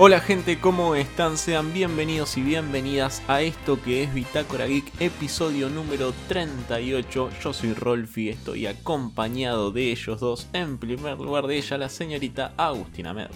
[0.00, 1.36] Hola gente, ¿cómo están?
[1.36, 7.30] Sean bienvenidos y bienvenidas a esto que es Bitácora Geek, episodio número 38.
[7.42, 10.46] Yo soy Rolfi, estoy acompañado de ellos dos.
[10.52, 13.26] En primer lugar de ella, la señorita Agustina Med.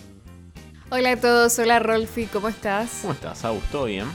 [0.90, 3.00] Hola a todos, hola Rolfi, ¿cómo estás?
[3.00, 3.64] ¿Cómo estás, Agus?
[3.72, 4.06] ¿Todo bien?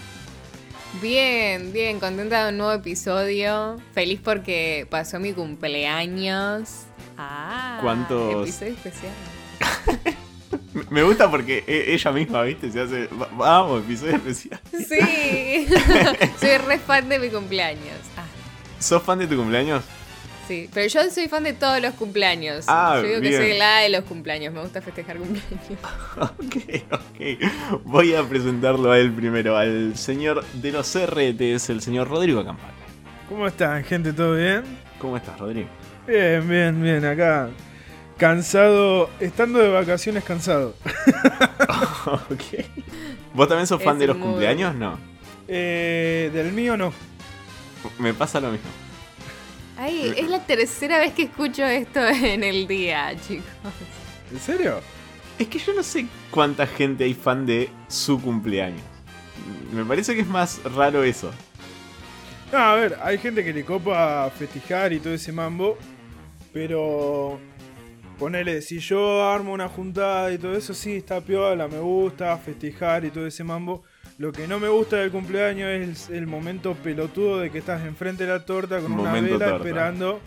[1.02, 3.76] Bien, bien, contenta de un nuevo episodio.
[3.92, 6.86] Feliz porque pasó mi cumpleaños.
[7.18, 8.44] Ah, ¿Cuántos?
[8.48, 9.12] Episodio especial.
[10.90, 12.72] Me gusta porque e- ella misma, ¿viste?
[12.72, 13.08] Se hace.
[13.08, 14.60] "Va- Vamos, episodio especial.
[14.72, 15.68] Sí,
[16.40, 17.98] soy re fan de mi cumpleaños.
[18.16, 18.24] Ah,
[18.80, 19.84] ¿Sos fan de tu cumpleaños?
[20.48, 22.64] sí, pero yo soy fan de todos los cumpleaños.
[22.70, 23.34] Ah, yo digo bien.
[23.34, 25.62] que soy la de los cumpleaños, me gusta festejar cumpleaños.
[26.18, 26.56] Ok,
[26.92, 27.82] ok.
[27.84, 32.74] Voy a presentarlo a él primero, al señor de los RTs, el señor Rodrigo Campana.
[33.28, 34.14] ¿Cómo están, gente?
[34.14, 34.64] ¿Todo bien?
[35.00, 35.68] ¿Cómo estás, Rodrigo?
[36.08, 37.04] Bien, bien, bien.
[37.04, 37.50] Acá
[38.18, 40.74] cansado, estando de vacaciones cansado.
[42.06, 42.66] ok.
[43.34, 44.76] ¿Vos también sos fan Es de los muy- cumpleaños?
[44.76, 45.00] No.
[45.48, 46.92] Eh, del mío no.
[48.00, 48.68] Me pasa lo mismo.
[49.78, 53.46] Ay, es la tercera vez que escucho esto en el día, chicos.
[54.32, 54.82] ¿En serio?
[55.38, 58.82] Es que yo no sé cuánta gente hay fan de su cumpleaños.
[59.72, 61.32] Me parece que es más raro eso.
[62.52, 65.78] No, a ver, hay gente que le copa festejar y todo ese mambo.
[66.52, 67.40] Pero
[68.18, 73.06] ponele, si yo armo una juntada y todo eso, sí, está piola, me gusta festejar
[73.06, 73.84] y todo ese mambo.
[74.18, 78.26] Lo que no me gusta del cumpleaños es el momento pelotudo de que estás enfrente
[78.26, 80.20] de la torta con una vela esperando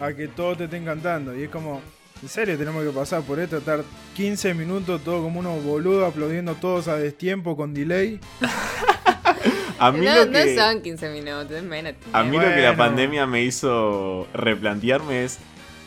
[0.00, 1.36] a que todos te estén cantando.
[1.36, 1.82] Y es como,
[2.22, 3.84] en serio, tenemos que pasar por esto, estar
[4.16, 8.18] 15 minutos todo como unos boludos aplaudiendo todos a destiempo con delay.
[9.78, 11.94] A mí, No, lo, no que, son 15 minutos, es menos.
[12.12, 15.38] a mí lo que la pandemia me hizo replantearme es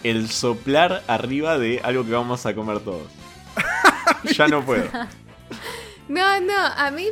[0.09, 3.07] el soplar arriba de algo que vamos a comer todos.
[4.35, 4.85] ya no puedo.
[6.07, 7.07] No, no, a mí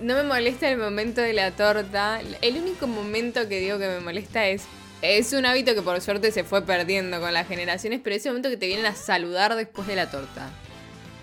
[0.00, 2.20] no me molesta el momento de la torta.
[2.42, 4.64] El único momento que digo que me molesta es.
[5.02, 8.50] Es un hábito que por suerte se fue perdiendo con las generaciones, pero ese momento
[8.50, 10.50] que te vienen a saludar después de la torta.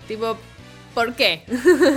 [0.08, 0.36] Tipo,
[0.94, 1.44] ¿por qué?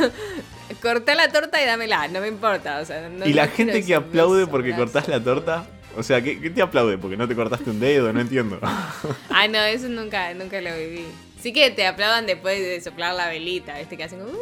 [0.81, 2.79] Cortá la torta y dámela, no me importa.
[2.81, 5.65] O sea, no- y la gente que aplaude porque cortás la torta.
[5.97, 6.97] O sea, ¿qué, qué te aplaude?
[6.97, 8.59] Porque no te cortaste un dedo, no entiendo.
[9.29, 11.05] Ah, no, eso nunca, nunca lo viví.
[11.41, 14.37] Sí que te aplaudan después de soplar la velita, este que hacen como, "Uh".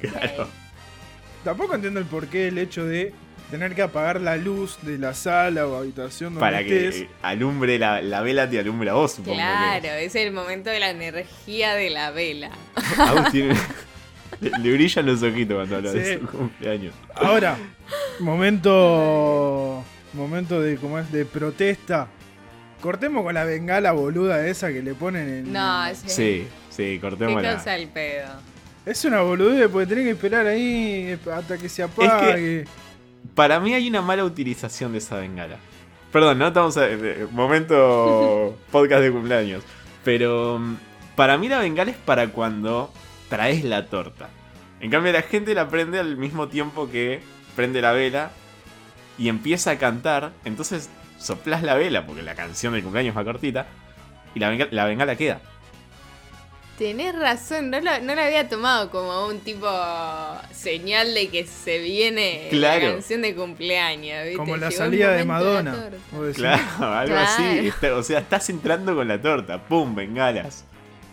[0.00, 0.48] claro.
[1.44, 3.12] Tampoco entiendo el porqué el hecho de
[3.50, 7.02] tener que apagar la luz de la sala o habitación donde Para que estés.
[7.02, 9.36] eh, alumbre la, la vela, te alumbre a vos, supongo.
[9.36, 12.50] que- Claro, es el momento de la energía de la vela.
[13.32, 13.54] Tiene-
[14.40, 16.94] le, le brillan los ojitos cuando habla de su cumpleaños.
[17.14, 17.58] Ahora,
[18.20, 19.84] momento.
[20.14, 22.08] Momento de como es de protesta.
[22.80, 25.52] Cortemos con la bengala boluda esa que le ponen en.
[25.52, 26.08] No, sí.
[26.08, 27.52] Sí, sí, ¿Qué cortémosla.
[27.52, 28.28] causa el pedo?
[28.84, 32.64] Es una boludez porque tenés que esperar ahí hasta que se apague.
[33.34, 35.56] Para mí hay una mala utilización de esa bengala.
[36.10, 39.62] Perdón, no estamos a, eh, momento podcast de cumpleaños.
[40.04, 40.76] Pero mm,
[41.14, 42.92] para mí la bengala es para cuando
[43.28, 44.28] traes la torta.
[44.80, 47.20] En cambio la gente la prende al mismo tiempo que
[47.54, 48.32] prende la vela
[49.18, 50.32] y empieza a cantar.
[50.44, 53.66] Entonces soplas la vela porque la canción del cumpleaños es más cortita
[54.34, 55.40] y la bengala, la bengala queda.
[56.78, 59.68] Tenés razón, no lo, no lo había tomado como un tipo
[60.52, 62.86] señal de que se viene Claro.
[62.86, 64.22] la canción de cumpleaños.
[64.24, 64.36] ¿viste?
[64.38, 65.72] como la Llegó salida de la Madonna.
[66.34, 67.18] Claro, algo Claro.
[67.18, 67.68] así.
[67.68, 69.58] Está- o sea, estás entrando con la torta.
[69.62, 69.94] ¡Pum!
[69.94, 70.64] Bengalas.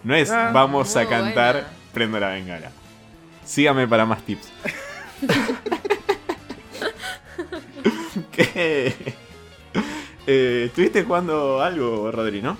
[0.03, 1.69] No es Ah, vamos a cantar, buena.
[1.93, 2.71] prendo la bengala.
[3.45, 4.49] Sígame para más tips.
[8.31, 8.93] ¿Qué?
[10.31, 12.55] Eh, ¿Estuviste jugando algo, Rodri, no?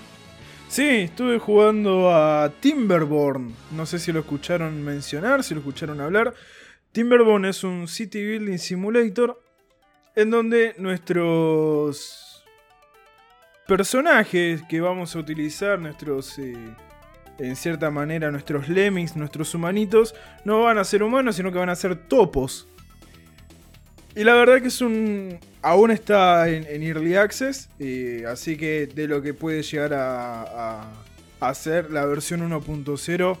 [0.66, 3.54] Sí, estuve jugando a Timberborn.
[3.70, 6.34] No sé si lo escucharon mencionar, si lo escucharon hablar.
[6.90, 9.40] Timberborn es un City Building Simulator
[10.16, 12.44] en donde nuestros
[13.66, 16.56] personajes que vamos a utilizar, nuestros, eh,
[17.38, 21.68] en cierta manera, nuestros lemmings, nuestros humanitos, no van a ser humanos, sino que van
[21.68, 22.66] a ser topos.
[24.16, 25.38] Y la verdad que es un...
[25.62, 27.68] Aún está en, Early Access,
[28.26, 30.42] así que de lo que puede llegar a,
[30.80, 30.92] a-
[31.40, 33.36] hacer la versión 1.0,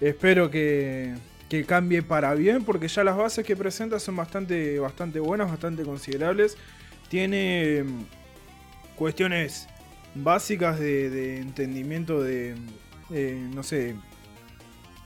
[0.00, 1.14] espero que,
[1.48, 5.82] que cambie para bien, porque ya las bases que presenta son bastante, bastante buenas, bastante
[5.82, 6.56] considerables.
[7.08, 8.04] Tiene mm,
[8.96, 9.66] cuestiones
[10.14, 12.54] básicas de, de entendimiento de,
[13.10, 13.96] eh, no sé,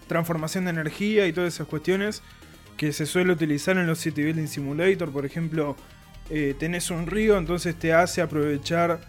[0.07, 2.23] transformación de energía y todas esas cuestiones
[2.79, 5.11] que se suele utilizar en los City Building Simulator.
[5.13, 5.77] Por ejemplo,
[6.31, 9.01] eh, tenés un río, entonces te hace aprovechar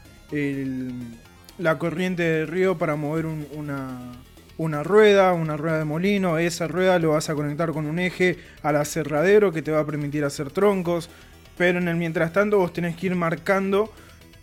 [1.57, 4.11] la corriente del río para mover un- una,
[4.57, 8.37] una rueda, una rueda de molino, esa rueda lo vas a conectar con un eje
[8.63, 11.09] al aserradero que te va a permitir hacer troncos,
[11.57, 13.91] pero en el mientras tanto vos tenés que ir marcando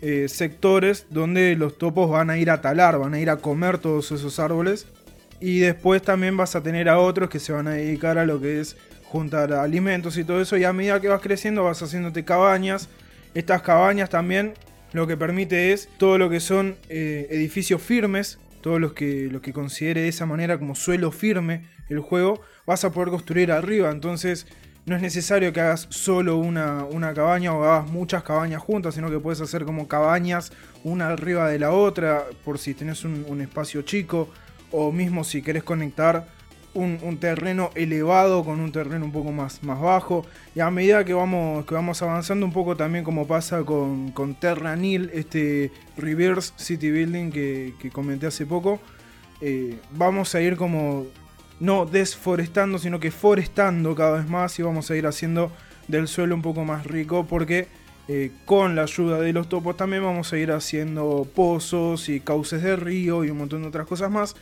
[0.01, 3.79] eh, sectores donde los topos van a ir a talar, van a ir a comer
[3.79, 4.85] todos esos árboles
[5.39, 8.39] y después también vas a tener a otros que se van a dedicar a lo
[8.39, 8.77] que es
[9.09, 12.89] juntar alimentos y todo eso y a medida que vas creciendo vas haciéndote cabañas,
[13.33, 14.53] estas cabañas también
[14.93, 19.41] lo que permite es todo lo que son eh, edificios firmes todos los que, los
[19.41, 23.89] que considere de esa manera como suelo firme el juego, vas a poder construir arriba.
[23.91, 24.45] Entonces
[24.85, 29.09] no es necesario que hagas solo una, una cabaña o hagas muchas cabañas juntas, sino
[29.09, 30.51] que puedes hacer como cabañas
[30.83, 34.29] una arriba de la otra, por si tenés un, un espacio chico,
[34.71, 36.27] o mismo si querés conectar
[36.77, 40.25] un, terreno elevado con un terreno un poco más, más bajo.
[40.55, 44.35] Y a medida que vamos, que vamos avanzando un poco también como pasa con, con
[44.35, 48.79] Terranil, este reverse city building que, comenté hace poco,
[49.41, 51.07] eh, vamos a ir como
[51.59, 55.51] no desforestando, sino que forestando cada vez más y vamos a ir haciendo
[55.87, 57.67] del suelo un poco más rico porque
[58.07, 62.61] eh, con la ayuda de los topos también vamos a ir haciendo pozos y cauces
[62.61, 64.35] de río y un montón de otras cosas más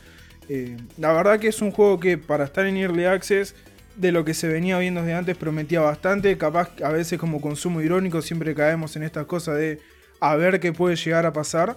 [0.48, 3.54] eh, la verdad que es un juego que para estar en Early Access,
[3.96, 6.36] de lo que se venía viendo de antes, prometía bastante.
[6.36, 9.80] Capaz a veces como consumo irónico siempre caemos en estas cosas de
[10.20, 11.76] a ver qué puede llegar a pasar.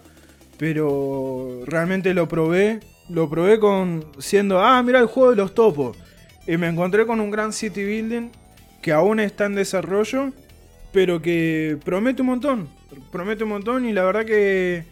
[0.57, 2.81] Pero realmente lo probé.
[3.09, 5.97] Lo probé con siendo, ah, mira el juego de los topos.
[6.45, 8.29] Y me encontré con un gran city building
[8.81, 10.31] que aún está en desarrollo,
[10.91, 12.69] pero que promete un montón.
[13.11, 14.83] Promete un montón y la verdad que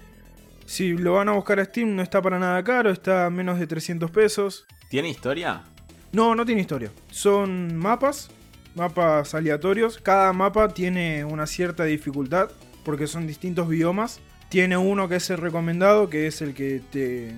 [0.67, 3.57] si lo van a buscar a Steam, no está para nada caro, está a menos
[3.57, 4.65] de 300 pesos.
[4.89, 5.63] ¿Tiene historia?
[6.11, 6.91] No, no tiene historia.
[7.09, 8.29] Son mapas,
[8.75, 9.97] mapas aleatorios.
[9.97, 12.51] Cada mapa tiene una cierta dificultad,
[12.83, 14.19] porque son distintos biomas.
[14.49, 17.33] Tiene uno que es el recomendado, que es el que te.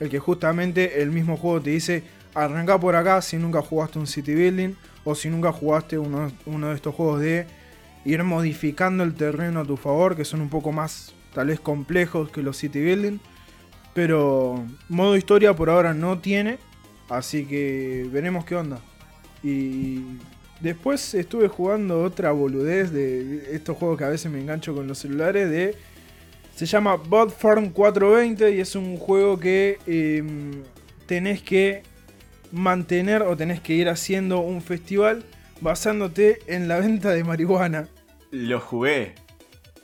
[0.00, 2.02] El que justamente el mismo juego te dice.
[2.34, 4.74] Arranca por acá si nunca jugaste un city building.
[5.04, 7.46] O si nunca jugaste uno, uno de estos juegos de
[8.04, 10.16] ir modificando el terreno a tu favor.
[10.16, 13.18] Que son un poco más tal vez complejos que los city building.
[13.94, 16.58] Pero modo historia por ahora no tiene.
[17.08, 18.80] Así que veremos qué onda.
[19.42, 20.02] Y
[20.60, 24.98] después estuve jugando otra boludez de estos juegos que a veces me engancho con los
[24.98, 25.50] celulares.
[25.50, 25.76] De,
[26.54, 30.62] se llama Bot Farm 420 y es un juego que em,
[31.06, 31.82] tenés que
[32.50, 35.24] mantener o tenés que ir haciendo un festival
[35.60, 37.88] basándote en la venta de marihuana.
[38.30, 39.14] Lo jugué.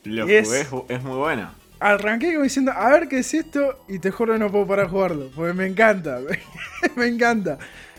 [0.09, 1.51] Lo es, jugué, es muy bueno.
[1.81, 4.87] Arranqué como diciendo, a ver qué es esto, y te juro que no puedo parar
[4.87, 6.21] de jugarlo, porque me encanta,
[6.97, 7.59] me encanta.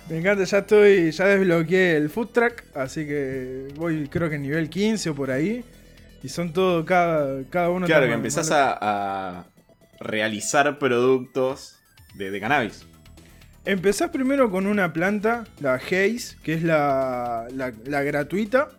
[0.10, 4.68] Me encanta, ya estoy, ya desbloqueé el food track, así que voy creo que nivel
[4.70, 5.64] 15 o por ahí.
[6.24, 7.86] Y son todo, cada, cada uno...
[7.86, 9.46] Claro, que empezás a,
[10.00, 11.78] realizar productos
[12.16, 12.86] de, de, cannabis.
[13.66, 18.70] Empezás primero con una planta, la Haze, que es la, la, la gratuita,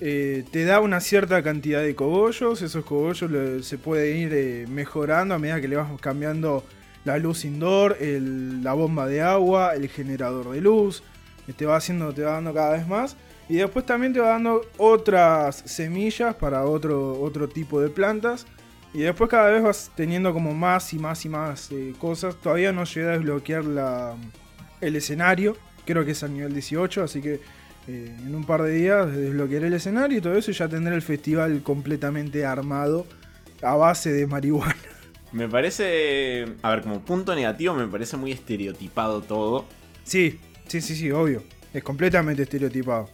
[0.00, 2.62] eh, te da una cierta cantidad de cogollos.
[2.62, 6.64] Esos cogollos se pueden ir eh, mejorando a medida que le vas cambiando
[7.04, 11.02] la luz indoor, la bomba de agua, el generador de luz.
[11.56, 13.16] Te va haciendo, te va dando cada vez más.
[13.48, 18.46] Y después también te va dando otras semillas para otro, otro tipo de plantas.
[18.94, 22.36] Y después cada vez vas teniendo como más y más y más eh, cosas.
[22.36, 24.14] Todavía no llegué a desbloquear la,
[24.80, 25.56] el escenario.
[25.84, 27.40] Creo que es a nivel 18, así que
[27.86, 30.94] eh, en un par de días desbloquearé el escenario y todo eso y ya tendré
[30.94, 33.06] el festival completamente armado
[33.62, 34.76] a base de marihuana.
[35.32, 39.64] Me parece, a ver, como punto negativo me parece muy estereotipado todo.
[40.04, 40.38] Sí,
[40.68, 41.42] sí, sí, sí, obvio.
[41.72, 43.10] Es completamente estereotipado.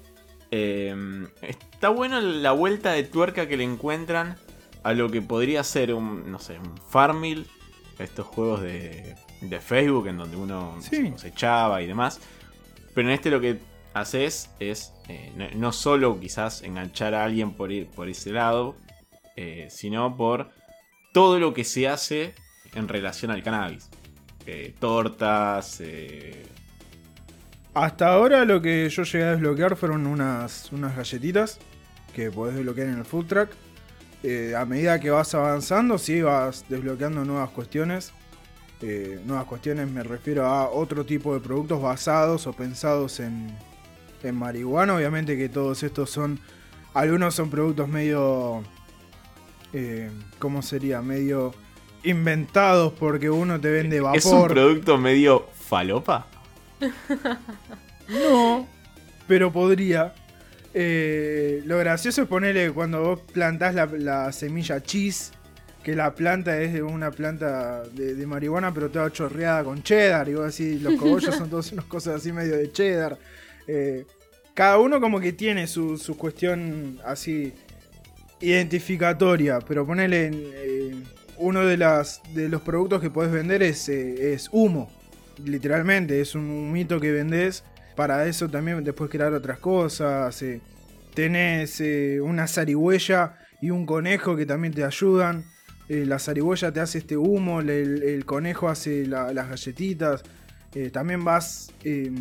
[0.51, 0.95] Eh,
[1.41, 4.37] está bueno la vuelta de tuerca que le encuentran
[4.83, 7.47] a lo que podría ser un, no sé, un Farmil,
[7.99, 12.21] estos juegos de, de Facebook en donde uno se echaba y demás.
[12.95, 13.59] Pero en este lo que
[13.95, 18.77] haces es eh, no, solo quizás enganchar a alguien por, ir, por ese lado,
[19.37, 20.51] eh, sino por
[21.13, 22.35] todo lo que se hace
[22.75, 23.89] en relación al cannabis.
[24.47, 25.83] Eh, tortas.
[27.75, 31.59] Hasta ahora lo que yo llegué a desbloquear fueron unas, unas galletitas
[32.15, 33.51] que podés desbloquear en el food track.
[34.57, 38.13] a medida que vas avanzando, sí vas desbloqueando nuevas cuestiones.
[39.25, 43.57] nuevas cuestiones me refiero a otro tipo de productos basados o pensados en,
[44.23, 44.95] en marihuana.
[44.95, 46.39] Obviamente que todos estos son.
[46.95, 48.63] Algunos son productos medio.
[49.73, 51.01] Eh, ¿Cómo sería?
[51.03, 51.55] Medio
[52.03, 54.19] inventados porque uno te vende vapor.
[54.19, 56.27] ¿Es un producto medio falopa?
[58.09, 58.67] no,
[59.27, 60.15] pero podría.
[60.73, 65.33] Eh, lo gracioso es ponerle cuando vos plantás la, semilla cheese
[65.83, 70.29] que la planta es de una planta de, de marihuana, pero toda chorreada con cheddar.
[70.29, 73.19] Y vos decís, los cogollos son todas unas cosas así medio de cheddar.
[73.67, 74.05] Eh,
[74.55, 77.53] cada uno como que tiene su, su cuestión así
[78.41, 80.95] identificatoria, pero ponele eh,
[81.39, 84.91] uno de, las, de los productos que podés vender es, eh, es humo,
[85.45, 87.65] literalmente, es un humito que vendés.
[87.97, 90.41] Para eso también puedes crear otras cosas.
[90.43, 90.61] eh,
[91.15, 95.45] tenés eh, una zarigüeya y un conejo que también te ayudan.
[95.89, 100.23] La zarigüeya te hace este humo, el, conejo hace la- las galletitas.
[100.93, 102.13] También vas, eh,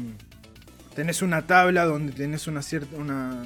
[0.96, 3.44] tenés una tabla donde tenés una cierta, una,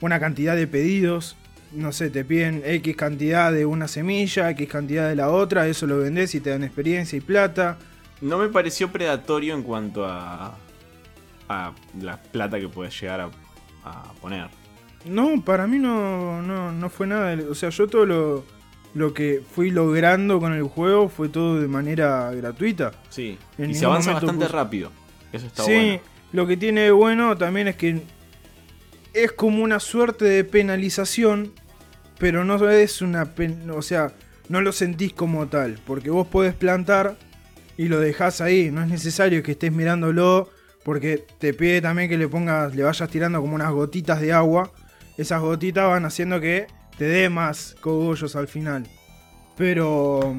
[0.00, 1.36] una cantidad de pedidos.
[1.72, 5.86] No sé, te piden X cantidad de una semilla, X cantidad de la otra, eso
[5.86, 7.78] lo vendés y te dan experiencia y plata.
[8.20, 10.56] No me pareció predatorio en cuanto a,
[11.48, 13.30] a la plata que puedes llegar a,
[13.84, 14.48] a poner.
[15.04, 17.36] No, para mí no, no, no fue nada.
[17.50, 18.44] O sea, yo todo lo,
[18.94, 22.92] lo que fui logrando con el juego fue todo de manera gratuita.
[23.10, 23.36] Sí.
[23.58, 24.92] En y se avanza bastante puse- rápido.
[25.32, 26.00] Eso está sí, bueno.
[26.34, 28.02] Lo que tiene de bueno también es que
[29.12, 31.52] es como una suerte de penalización,
[32.18, 34.12] pero no es una pen- o sea,
[34.48, 37.16] no lo sentís como tal, porque vos podés plantar
[37.76, 40.50] y lo dejás ahí, no es necesario que estés mirándolo,
[40.82, 44.72] porque te pide también que le pongas, le vayas tirando como unas gotitas de agua,
[45.16, 46.66] esas gotitas van haciendo que
[46.98, 48.88] te dé más cogollos al final.
[49.56, 50.34] Pero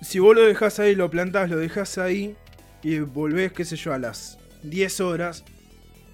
[0.00, 2.34] si vos lo dejás ahí, lo plantás, lo dejás ahí
[2.82, 5.44] y volvés, qué sé yo, a las 10 horas,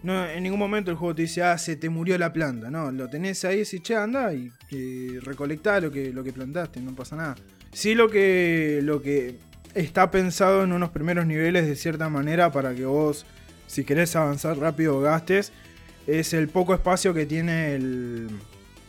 [0.05, 2.71] no, en ningún momento el juego te dice, ah, se te murió la planta.
[2.71, 6.81] No, lo tenés ahí decís, che, anda y eh, recolectá lo que, lo que plantaste,
[6.81, 7.37] no pasa nada.
[7.73, 9.39] Sí lo que, lo que
[9.75, 13.25] está pensado en unos primeros niveles de cierta manera para que vos,
[13.67, 15.53] si querés avanzar rápido, gastes,
[16.07, 18.29] es el poco espacio que tiene el,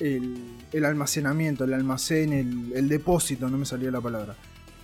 [0.02, 0.36] el,
[0.74, 4.36] el almacenamiento, el almacén, el, el depósito, no me salió la palabra.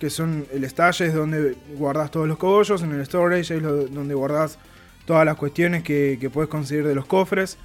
[0.02, 4.58] Que son el stash donde guardas todos los cogollos, en el storage es donde guardas
[5.06, 7.56] todas las cuestiones que, que puedes conseguir de los cofres.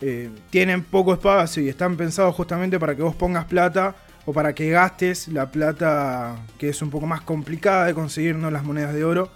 [0.00, 3.94] Eh, tienen poco espacio y están pensados justamente para que vos pongas plata
[4.26, 8.50] o para que gastes la plata que es un poco más complicada de conseguir, no
[8.50, 9.30] las monedas de oro.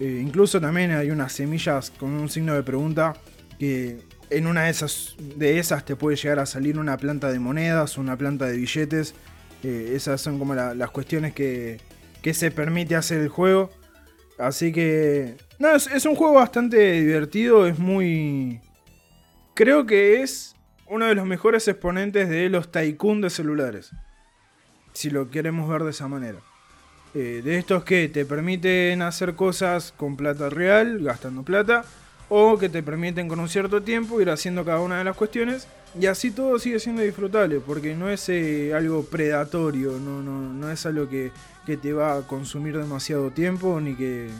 [0.00, 3.12] Eh, incluso también hay unas semillas con un signo de pregunta
[3.58, 4.00] que
[4.30, 7.98] en una de esas, de esas te puede llegar a salir una planta de monedas,
[7.98, 9.14] una planta de billetes.
[9.68, 11.80] Esas son como la- las cuestiones que,
[12.22, 13.70] que se permite hacer el juego.
[14.38, 15.36] Así que...
[15.58, 18.60] No, es, es un juego bastante divertido, es muy...
[19.54, 20.56] Creo que es
[20.86, 23.90] uno de los mejores exponentes de los tycoon de celulares.
[24.92, 26.38] Si lo queremos ver de esa manera.
[27.14, 31.84] Eh, de estos que te permiten hacer cosas con plata real, gastando plata,
[32.28, 35.68] o que te permiten con un cierto tiempo ir haciendo cada una de las cuestiones,
[35.98, 40.70] y así todo sigue siendo disfrutable, porque no es eh, algo predatorio, no, no, no
[40.70, 41.32] es algo que,
[41.64, 44.30] que te va a consumir demasiado tiempo, ni que,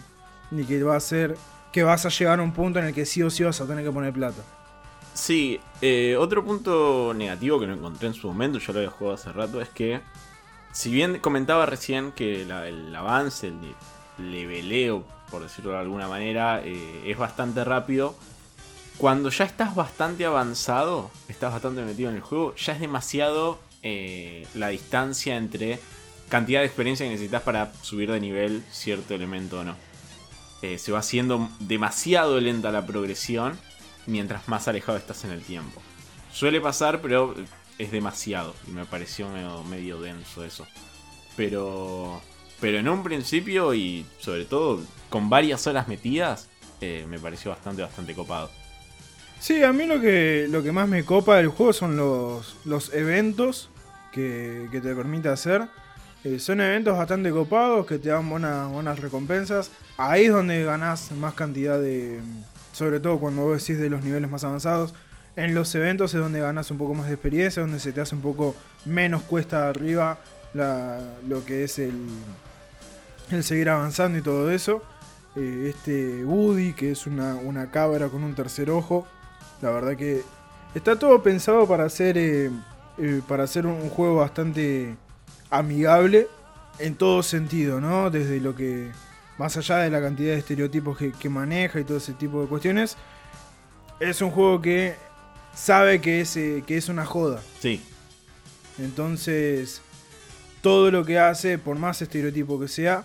[0.51, 1.37] ni que va a hacer
[1.73, 3.67] que vas a llegar a un punto en el que sí o sí vas a
[3.67, 4.43] tener que poner plata.
[5.13, 9.15] Sí, eh, otro punto negativo que no encontré en su momento, yo lo había jugado
[9.17, 10.01] hace rato, es que
[10.71, 17.03] si bien comentaba recién que el avance, el leveleo, por decirlo de alguna manera, eh,
[17.07, 18.15] es bastante rápido,
[18.99, 24.47] cuando ya estás bastante avanzado, estás bastante metido en el juego, ya es demasiado eh,
[24.55, 25.81] la distancia entre
[26.29, 29.77] cantidad de experiencia que necesitas para subir de nivel cierto elemento o no.
[30.63, 33.59] Eh, se va haciendo demasiado lenta la progresión
[34.07, 35.83] mientras más alejado estás en el tiempo.
[36.33, 37.35] Suele pasar, pero
[37.79, 38.55] es demasiado.
[38.67, 39.29] Y me pareció
[39.69, 40.67] medio, denso eso.
[41.37, 42.23] Pero.
[42.61, 46.49] Pero en un principio y sobre todo con varias horas metidas,
[46.81, 48.51] eh, me pareció bastante, bastante copado.
[49.41, 52.95] Sí, a mí lo que, lo que más me copa del juego son los, los
[52.95, 53.69] eventos
[54.13, 55.69] que, que te permite hacer.
[56.25, 59.71] Eh, son eventos bastante copados que te dan buenas, buenas recompensas.
[59.99, 62.21] Ahí es donde ganás más cantidad de...
[62.73, 64.95] Sobre todo cuando vos decís de los niveles más avanzados.
[65.37, 68.15] En los eventos es donde ganas un poco más de experiencia, donde se te hace
[68.15, 70.19] un poco menos cuesta arriba
[70.55, 72.07] lo que es el,
[73.31, 74.83] el seguir avanzando y todo eso.
[75.37, 79.07] Eh, este Woody, que es una, una cabra con un tercer ojo.
[79.61, 80.23] La verdad que
[80.75, 82.51] está todo pensado para hacer, eh,
[82.99, 84.97] eh, para hacer un, juego bastante
[85.51, 86.29] amigable
[86.79, 88.11] en todo sentido, ¿no?
[88.11, 88.91] Desde lo que,
[89.39, 92.49] más allá de la cantidad de estereotipos que, que maneja y todo ese tipo de
[92.49, 92.97] cuestiones,
[94.01, 94.95] es un juego que
[95.55, 97.41] sabe que es, eh, que es una joda.
[97.61, 97.81] Sí,
[98.79, 99.81] Entonces,
[100.61, 103.05] todo lo que hace, por más estereotipo que sea,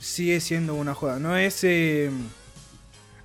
[0.00, 1.18] sigue siendo una joda.
[1.18, 1.64] No es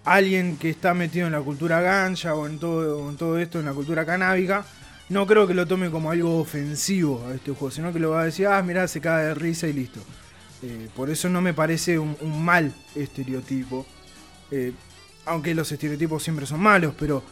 [0.06, 3.66] alguien que está metido en la cultura gancha o en todo, en todo esto, en
[3.66, 4.66] la cultura canábica.
[5.10, 8.22] no creo que lo tome como algo ofensivo a este juego, sino que lo va
[8.22, 10.00] a decir, ah, mirá, se cae de risa y listo.
[10.64, 13.86] Eh, por eso no me parece un, mal estereotipo.
[14.50, 14.72] Eh,
[15.26, 17.24] aunque los estereotipos siempre son malos, pero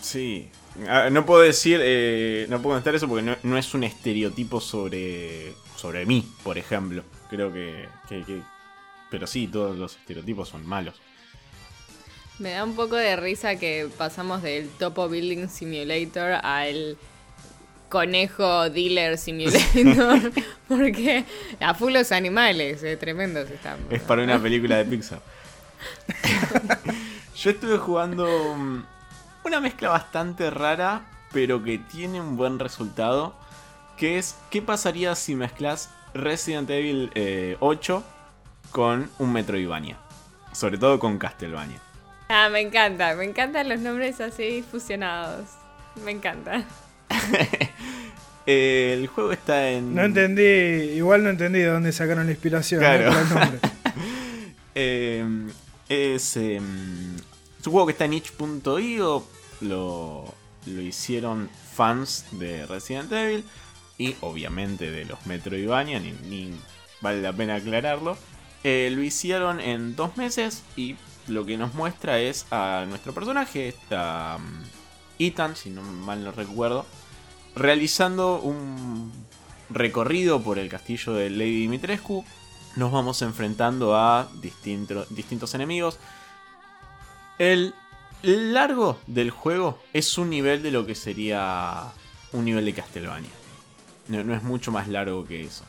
[0.00, 0.48] Sí.
[0.88, 5.54] Ah, No puedo decir, eh, no puedo contestar eso porque no, es un estereotipo sobre,
[5.76, 7.04] sobre mí, por ejemplo.
[7.30, 7.88] Creo que-
[9.10, 11.00] Pero sí, todos los estereotipos son malos.
[12.42, 16.96] Me da un poco de risa que pasamos del Topo Building Simulator al
[17.88, 20.32] Conejo Dealer Simulator.
[20.68, 21.24] porque
[21.60, 23.78] a full los animales, eh, tremendos están.
[23.90, 25.20] Es para una película de Pixar.
[27.36, 28.86] Yo estuve jugando mm,
[29.44, 33.36] una mezcla bastante rara, pero que tiene un buen resultado.
[33.96, 38.02] Que es, ¿qué pasaría si mezclas Resident Evil eh, 8
[38.72, 39.96] con un Metroidvania?
[40.50, 41.80] Sobre todo con Castlevania.
[42.34, 45.50] Ah, me encanta, me encantan los nombres así fusionados.
[46.02, 46.64] Me encanta.
[48.46, 49.94] Eh, el juego está en...
[49.94, 50.42] no entendí,
[50.96, 53.04] igual no entendí de dónde sacaron la inspiración Claro.
[53.04, 53.10] ¿no?
[53.10, 53.60] para el nombre.
[54.74, 55.22] Eh,
[55.90, 59.26] es, eh, es un juego que está en itch.io.
[59.60, 60.34] Lo,
[60.64, 63.44] lo hicieron fans de Resident Evil.
[63.98, 66.00] Y obviamente de los Metroidvania.
[66.00, 66.54] Ni, ni
[67.02, 68.16] vale la pena aclararlo.
[68.64, 70.62] Eh, lo hicieron en dos meses.
[70.74, 70.96] Y
[71.28, 73.68] lo que nos muestra es a nuestro personaje.
[73.68, 74.38] Está
[75.18, 76.86] Ethan, si no mal no recuerdo.
[77.54, 79.12] Realizando un
[79.70, 82.24] recorrido por el castillo de Lady Dimitrescu
[82.76, 85.98] nos vamos enfrentando a distinto- distintos enemigos.
[87.38, 87.74] El
[88.22, 91.84] largo del juego es un nivel de lo que sería
[92.32, 93.30] un nivel de Castlevania.
[94.08, 95.64] No es mucho más largo que eso.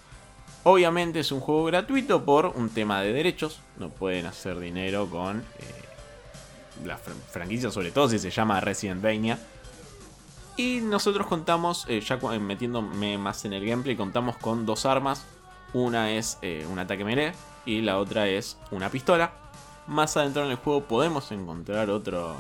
[0.66, 3.60] Obviamente es un juego gratuito por un tema de derechos.
[3.78, 9.04] No pueden hacer dinero con eh, la fran- franquicia, sobre todo si se llama Resident
[9.04, 9.36] Evil.
[10.56, 15.26] Y nosotros contamos, eh, ya metiéndome más en el gameplay, contamos con dos armas.
[15.74, 17.34] Una es eh, un ataque melee
[17.66, 19.34] y la otra es una pistola.
[19.88, 22.36] Más adentro en el juego podemos encontrar otro,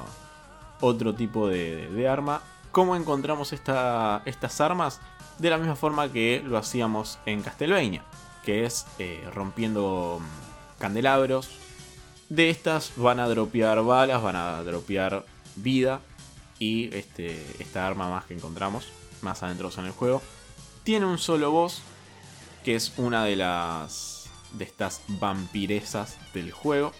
[0.80, 2.42] otro tipo de arma.
[2.74, 5.00] ¿Cómo encontramos esta- estas armas?
[5.38, 8.03] De la misma forma que lo hacíamos en Castlevania,
[8.44, 11.50] que es eh, rompiendo mm, candelabros.
[12.29, 15.24] De estas van a dropear balas, van a dropear
[15.55, 16.01] vida
[16.57, 18.88] y este, esta arma más que encontramos
[19.22, 20.22] más adentro en el juego.
[20.83, 21.81] Tiene un solo boss,
[22.64, 26.92] que es una de las de estas vampiresas del juego.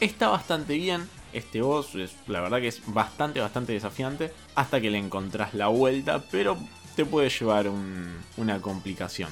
[0.00, 4.90] Está bastante bien este boss, es, la verdad que es bastante, bastante desafiante hasta que
[4.90, 6.56] le encontrás la vuelta, pero
[6.96, 9.30] te puede llevar un- una complicación.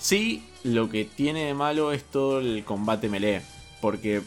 [0.00, 3.42] Sí, lo que tiene de malo es todo el combate melee,
[3.80, 4.22] porque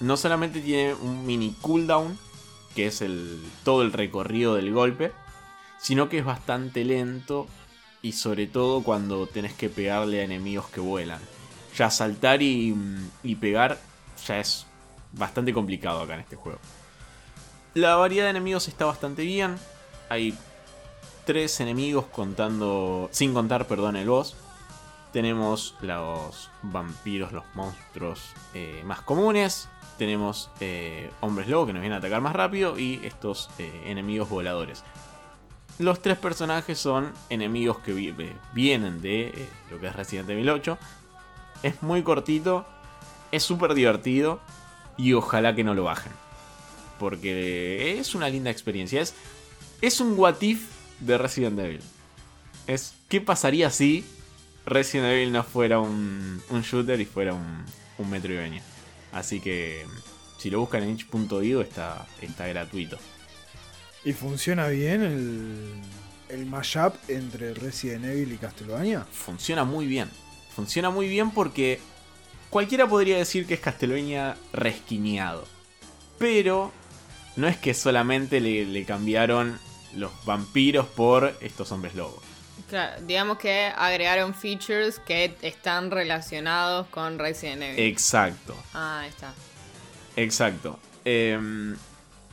[0.00, 2.18] no solamente tiene un mini cooldown,
[2.74, 3.02] que es
[3.64, 5.12] todo el recorrido del golpe,
[5.80, 7.46] sino que es bastante lento
[8.02, 11.20] y sobre todo cuando tenés que pegarle a enemigos que vuelan.
[11.76, 12.74] Ya saltar y
[13.40, 13.78] pegar
[14.26, 14.66] ya es
[15.12, 16.58] bastante complicado acá en este juego.
[17.74, 19.56] La variedad de enemigos está bastante bien.
[20.08, 20.36] Hay
[21.24, 23.08] tres enemigos contando.
[23.12, 24.36] Sin contar, perdón, el boss.
[25.12, 28.20] Tenemos los vampiros, los monstruos
[28.54, 29.68] eh, más comunes.
[29.98, 32.78] Tenemos eh, hombres lobo que nos vienen a atacar más rápido.
[32.78, 34.82] Y estos eh, enemigos voladores.
[35.78, 38.14] Los tres personajes son enemigos que vi-
[38.52, 40.76] vienen de lo que es Resident Evil 8.
[41.62, 42.66] Es muy cortito.
[43.32, 44.40] Es súper divertido.
[44.96, 46.12] Y ojalá que no lo bajen.
[46.98, 49.00] Porque es una linda experiencia.
[49.00, 49.14] Es,
[49.80, 50.68] es un what if
[51.00, 51.80] de Resident Evil.
[52.66, 54.04] Es qué pasaría si
[54.66, 57.64] Resident Evil no fuera un, un shooter y fuera un,
[57.98, 58.62] un Metroidvania.
[59.12, 59.84] Así que
[60.38, 62.98] si lo buscan en itch.io está, está gratuito.
[64.04, 65.72] ¿Y funciona bien el,
[66.28, 69.06] el mashup entre Resident Evil y Castlevania?
[69.10, 70.08] Funciona muy bien.
[70.54, 71.80] Funciona muy bien porque
[72.50, 75.46] cualquiera podría decir que es Castlevania resquineado.
[76.18, 76.72] Pero
[77.36, 79.58] no es que solamente le, le cambiaron
[79.94, 82.22] los vampiros por estos hombres lobos.
[82.68, 87.80] Claro, digamos que agregaron features que están relacionados con Resident Evil.
[87.80, 88.54] Exacto.
[88.74, 89.32] ah, ahí está.
[90.16, 90.78] Exacto.
[91.04, 91.38] Eh,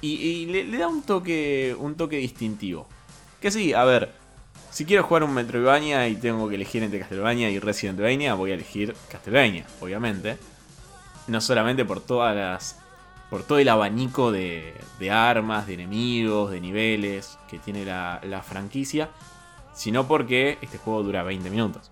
[0.02, 2.88] y y le, le da un toque, un toque distintivo.
[3.42, 4.14] Que sí, a ver,
[4.78, 8.52] si quiero jugar un Metroidvania y tengo que elegir entre Castlevania y Resident Evil, voy
[8.52, 10.38] a elegir Castlevania, obviamente.
[11.26, 12.78] No solamente por todas las.
[13.32, 14.76] por todo el abanico de,
[15.12, 19.10] armas, de enemigos, de niveles que tiene la, franquicia,
[19.74, 21.90] sino porque este juego dura 20 minutos.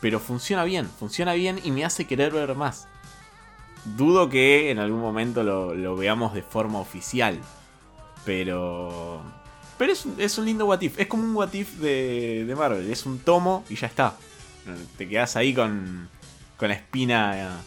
[0.00, 2.88] Pero funciona bien, funciona bien y me hace querer ver más.
[3.84, 7.38] Dudo que en algún momento lo veamos de forma oficial.
[8.24, 9.22] Pero.
[9.80, 11.00] Pero es, un- es un lindo what if.
[11.00, 12.90] Es como un what if de, de Marvel.
[12.92, 14.14] Es un tomo y ya está.
[14.98, 16.06] Te quedas ahí con,
[16.58, 17.62] con la espina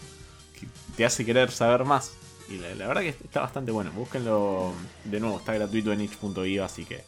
[0.60, 2.12] que te hace querer saber más.
[2.49, 3.91] Y la, la verdad que está bastante bueno.
[3.93, 4.73] Búsquenlo
[5.06, 5.39] de nuevo.
[5.39, 6.63] Está gratuito en itch.io.
[6.63, 7.04] Así que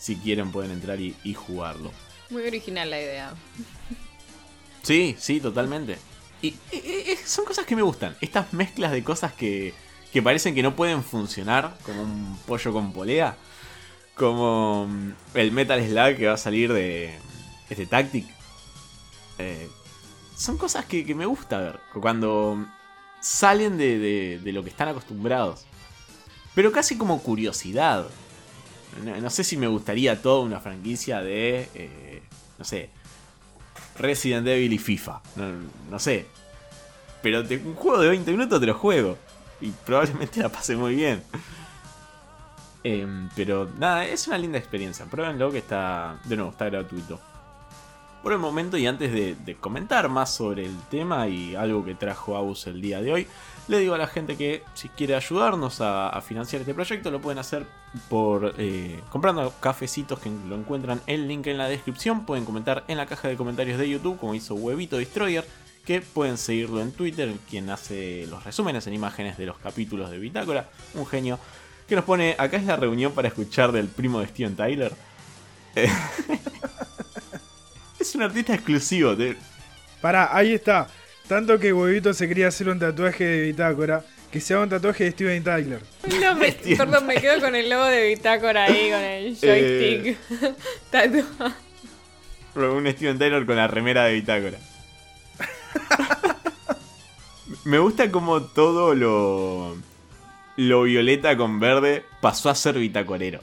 [0.00, 1.92] si quieren pueden entrar y, y jugarlo.
[2.30, 3.34] Muy original la idea.
[4.82, 5.98] Sí, sí, totalmente.
[6.40, 8.16] Y, y- y- y son cosas que me gustan.
[8.22, 9.74] Estas mezclas de cosas que,
[10.10, 13.36] que parecen que no pueden funcionar, como un pollo con polea.
[14.18, 17.14] Como mm, el Metal Slug que va a salir de
[17.70, 18.26] este Tactic.
[19.38, 19.68] Eh,
[20.36, 21.80] son cosas que, me gusta ver.
[22.00, 22.66] Cuando
[23.20, 25.64] salen de, de- lo que están acostumbrados.
[26.54, 28.06] Pero casi como curiosidad.
[29.04, 31.68] No, sé si me gustaría toda una franquicia de...
[31.74, 32.22] eh,
[32.58, 32.90] no sé,
[33.96, 35.20] Resident Evil y FIFA.
[35.36, 35.44] No,
[35.90, 36.26] no sé.
[37.22, 39.16] Pero un juego de 20 minutos te lo juego.
[39.60, 41.22] Y probablemente la pase muy bien.
[42.88, 45.04] Em, pero nada, es una linda experiencia.
[45.04, 46.18] Pruébenlo que está.
[46.24, 47.20] De nuevo, está gratuito.
[48.22, 52.34] Por el momento, y antes de, comentar más sobre el tema y algo que trajo
[52.34, 53.26] Aus el día de hoy,
[53.68, 57.20] le digo a la gente que si quiere ayudarnos a, a financiar este proyecto, lo
[57.20, 57.66] pueden hacer
[58.08, 62.24] por eh, comprando cafecitos que lo encuentran el link en la descripción.
[62.24, 65.46] Pueden comentar en la caja de comentarios de YouTube, como hizo Huevito Destroyer,
[65.84, 70.18] que pueden seguirlo en Twitter, quien hace los resúmenes en imágenes de los capítulos de
[70.18, 71.38] Bitácora, un genio
[71.88, 74.92] que nos pone, acá es la reunión para escuchar del primo de Steven Tyler.
[75.74, 75.88] Eh,
[77.98, 79.36] es un artista exclusivo, de,
[80.00, 80.86] Pará, ahí está.
[81.26, 85.10] Tanto que Huevito se quería hacer un tatuaje de bitácora, que sea un tatuaje de
[85.12, 85.82] Steven Tyler.
[86.20, 90.16] No, me- perdón, me quedo con el logo de Bitácora ahí, con el Eh.
[90.20, 90.56] joystick
[90.90, 91.54] tatuado.
[92.76, 94.58] un Steven Tyler con la remera de Bitácora.
[97.64, 99.76] Me gusta como todo lo,
[100.58, 103.40] lo violeta con verde pasó a ser bitacorero.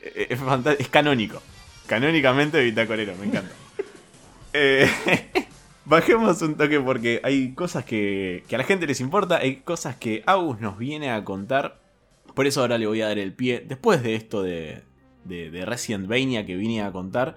[0.00, 1.42] Es, fanta- es canónico.
[1.86, 3.52] Canónicamente bitacorero, me encanta.
[4.58, 4.88] Eh,
[5.84, 9.96] bajemos un toque porque hay cosas que, que a la gente les importa, hay cosas
[9.96, 11.82] que Agus nos viene a contar.
[12.34, 13.62] Por eso ahora le voy a dar el pie.
[13.66, 14.82] Después de esto de,
[15.24, 17.36] de, de Resident Evil que vine a contar,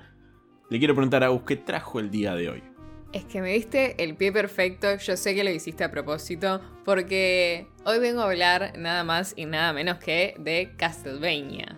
[0.70, 2.64] le quiero preguntar a Agus qué trajo el día de hoy.
[3.12, 7.66] Es que me diste el pie perfecto, yo sé que lo hiciste a propósito, porque
[7.84, 11.76] hoy vengo a hablar nada más y nada menos que de Castlevania.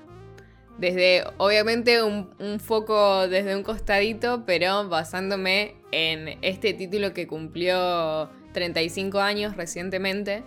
[0.77, 9.19] Desde, obviamente, un, foco desde un costadito, pero basándome en este título que cumplió 35
[9.19, 10.43] años recientemente.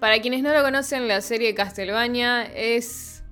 [0.00, 3.22] Para quienes no lo conocen, la serie Castlevania es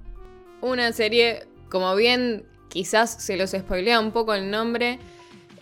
[0.62, 4.98] una serie, como bien quizás se los spoilea un poco el nombre,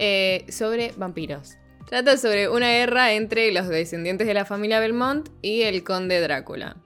[0.05, 1.59] eh, sobre vampiros.
[1.87, 6.77] Trata sobre una guerra entre los descendientes de la familia Belmont y el conde Drácula.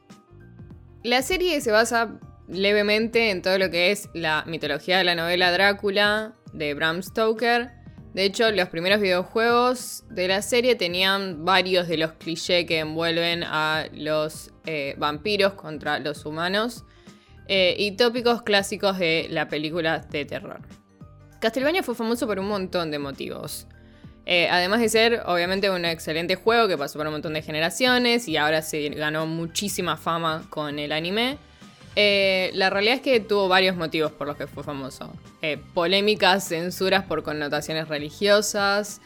[1.02, 5.50] La serie se basa levemente en todo lo que es la mitología de la novela
[5.50, 7.70] Drácula de Bram Stoker.
[8.12, 13.44] De hecho, los primeros videojuegos de la serie tenían varios de los clichés que envuelven
[13.44, 16.84] a los eh, vampiros contra los humanos
[17.48, 20.60] eh, y tópicos clásicos de la película de terror.
[21.40, 23.66] Castlevania fue famoso por un montón de motivos.
[24.28, 28.26] Eh, además de ser, obviamente, un excelente juego que pasó por un montón de generaciones
[28.26, 31.38] y ahora se ganó muchísima fama con el anime.
[31.94, 35.10] eh, la realidad es que tuvo varios motivos por los que fue famoso.
[35.42, 39.00] Eh, polémicas, censuras por connotaciones religiosas,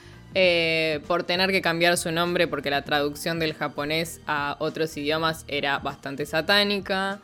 [1.07, 5.79] por tener que cambiar su nombre porque la traducción del japonés a otros idiomas era
[5.81, 7.21] bastante satánica.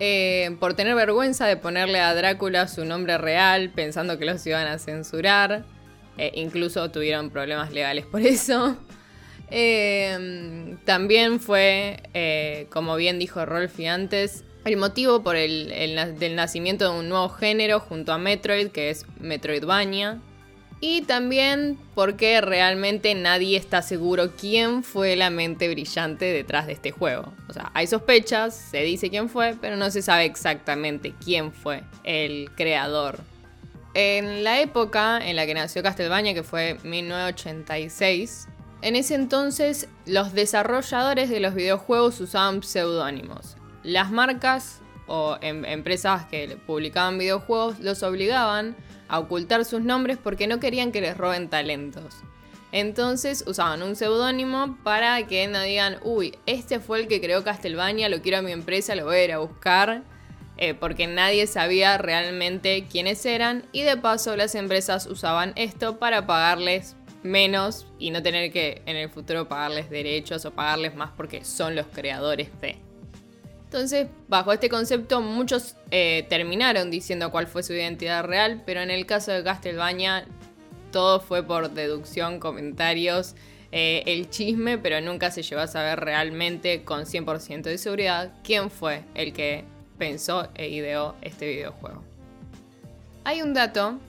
[0.00, 4.66] Eh, por tener vergüenza de ponerle a Drácula su nombre real, pensando que los iban
[4.66, 5.64] a censurar.
[6.16, 8.76] Eh, incluso tuvieron problemas legales por eso.
[9.50, 16.36] Eh, también fue, eh, como bien dijo Rolfi antes, el motivo por el, el del
[16.36, 20.20] nacimiento de un nuevo género junto a Metroid, que es Metroidvania.
[20.82, 26.90] Y también porque realmente nadie está seguro quién fue la mente brillante detrás de este
[26.90, 27.34] juego.
[27.48, 31.82] O sea, hay sospechas, se dice quién fue, pero no se sabe exactamente quién fue
[32.02, 33.20] el creador.
[33.92, 38.48] En la época en la que nació Castlevania, que fue 1986,
[38.80, 43.56] en ese entonces los desarrolladores de los videojuegos usaban seudónimos.
[43.82, 44.79] Las marcas
[45.10, 48.76] o em- empresas que publicaban videojuegos los obligaban
[49.08, 52.14] a ocultar sus nombres porque no querían que les roben talentos.
[52.70, 58.08] Entonces usaban un seudónimo para que no digan, uy, este fue el que creó Castlevania,
[58.08, 60.04] lo quiero a mi empresa, lo voy a ir a buscar,
[60.56, 66.28] eh, porque nadie sabía realmente quiénes eran y de paso las empresas usaban esto para
[66.28, 66.94] pagarles
[67.24, 71.74] menos y no tener que en el futuro pagarles derechos o pagarles más porque son
[71.74, 72.89] los creadores de.
[73.70, 78.90] Entonces, bajo este concepto, muchos eh, terminaron diciendo cuál fue su identidad real, pero en
[78.90, 80.26] el caso de Castlevania,
[80.90, 83.36] todo fue por deducción, comentarios,
[83.70, 88.72] eh, el chisme, pero nunca se llegó a saber realmente con 100% de seguridad quién
[88.72, 89.62] fue el que
[89.98, 92.02] pensó e ideó este videojuego.
[93.22, 94.00] Hay un dato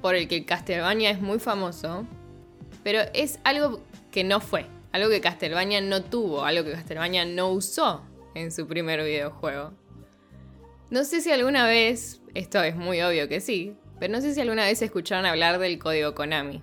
[0.00, 2.06] por el que Castlevania es muy famoso,
[2.82, 7.50] pero es algo que no fue, algo que Castlevania no tuvo, algo que Castlevania no
[7.50, 8.02] usó
[8.34, 9.72] en su primer videojuego.
[10.90, 14.40] No sé si alguna vez, esto es muy obvio que sí, pero no sé si
[14.40, 16.62] alguna vez escucharon hablar del código Konami.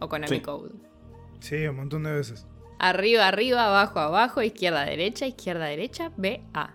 [0.00, 0.74] O Konami Code.
[1.40, 2.46] Sí, un montón de veces.
[2.78, 6.74] Arriba, arriba, abajo, abajo, izquierda, derecha, izquierda, derecha, B, A.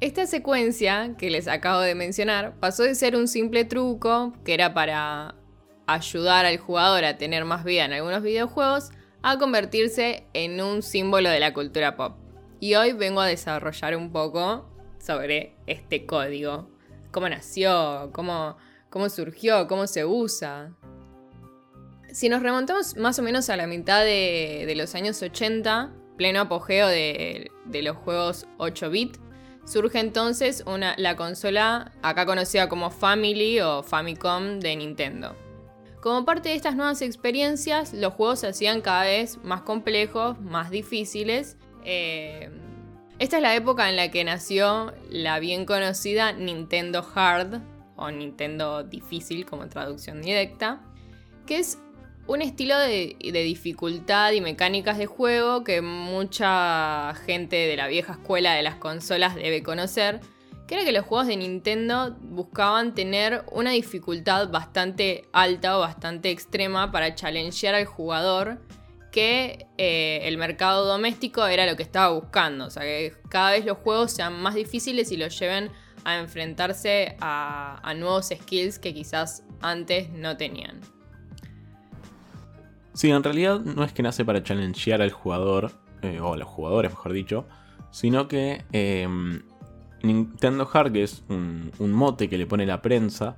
[0.00, 4.72] Esta secuencia que les acabo de mencionar pasó de ser un simple truco que era
[4.72, 5.34] para
[5.86, 11.28] ayudar al jugador a tener más vida en algunos videojuegos a convertirse en un símbolo
[11.28, 12.19] de la cultura pop.
[12.62, 14.68] Y hoy vengo a desarrollar un poco
[14.98, 16.68] sobre este código.
[17.10, 18.58] Cómo nació, cómo,
[18.90, 20.72] cómo surgió, cómo se usa.
[22.12, 26.86] Si nos remontamos más o menos a la mitad de, los años 80, pleno apogeo
[26.86, 27.50] de,
[27.82, 29.16] los juegos 8-bit,
[29.64, 35.34] surge entonces una, la consola acá conocida como Family o Famicom de Nintendo.
[36.02, 40.70] Como parte de estas nuevas experiencias, los juegos se hacían cada vez más complejos, más
[40.70, 42.50] difíciles eh,
[43.18, 47.60] esta es la época en la que nació la bien conocida Nintendo Hard,
[48.00, 50.80] o Nintendo Difícil como traducción directa,
[51.46, 51.78] que es
[52.26, 58.54] un estilo de, dificultad y mecánicas de juego que mucha gente de la vieja escuela
[58.54, 60.20] de las consolas debe conocer,
[60.66, 66.30] que era que los juegos de Nintendo buscaban tener una dificultad bastante alta o bastante
[66.30, 68.60] extrema para challengear al jugador
[69.10, 72.66] que eh, el mercado doméstico era lo que estaba buscando.
[72.66, 75.70] O sea, que cada vez los juegos sean más difíciles y los lleven
[76.04, 80.80] a enfrentarse a, nuevos skills que quizás antes no tenían.
[82.94, 86.48] Sí, en realidad no es que nace para challengear al jugador, eh, o a los
[86.48, 87.46] jugadores mejor dicho,
[87.90, 89.42] sino que em,
[90.02, 93.36] Nintendo Hard, es un, mote que le pone la prensa,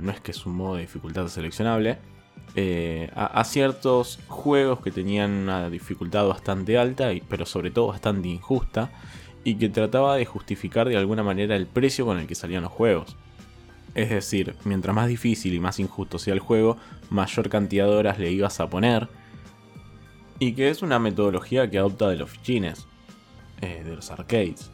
[0.00, 1.98] no es que es un modo de dificultad seleccionable,
[2.56, 8.90] eh, a, ciertos juegos que tenían una dificultad bastante alta, pero sobre todo bastante injusta,
[9.44, 12.72] y que trataba de justificar de alguna manera el precio con el que salían los
[12.72, 13.16] juegos.
[13.94, 16.76] Es decir, mientras más difícil y más injusto sea el juego,
[17.08, 19.08] mayor cantidad de horas le ibas a poner.
[20.38, 22.86] Y que es una metodología que adopta de los fichines,
[23.60, 24.70] eh, de los arcades.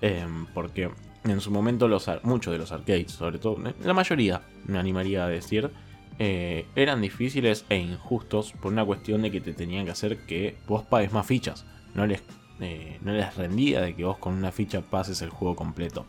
[0.00, 0.90] Em, porque
[1.24, 5.28] en su momento los, muchos de los arcades, sobre todo, la mayoría, me animaría a
[5.28, 5.70] decir,
[6.18, 10.56] eh, eran difíciles e injustos por una cuestión de que te tenían que hacer que
[10.66, 11.66] vos pagues más fichas.
[11.94, 12.22] No les,
[12.60, 16.06] eh, no les rendía de que vos con una ficha pases el juego completo.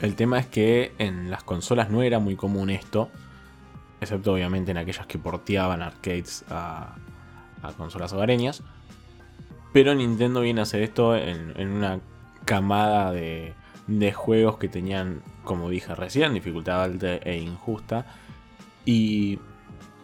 [0.00, 3.08] El tema es que en las consolas no era muy común esto,
[4.00, 6.96] excepto obviamente en aquellas que porteaban arcades a,
[7.76, 8.62] consolas hogareñas.
[9.72, 12.00] Pero Nintendo viene a hacer esto en, una
[12.44, 13.54] camada de,
[13.98, 18.06] de juegos que tenían, como dije recién, dificultad alta e injusta.
[18.84, 19.38] Y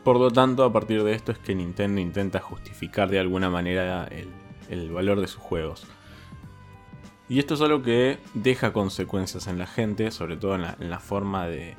[0.05, 4.09] por lo tanto, a partir de esto es que Nintendo intenta justificar de alguna manera
[4.71, 5.87] el, valor de sus juegos.
[7.29, 11.47] Y esto es algo que deja consecuencias en la gente, sobre todo en la, forma
[11.47, 11.77] de,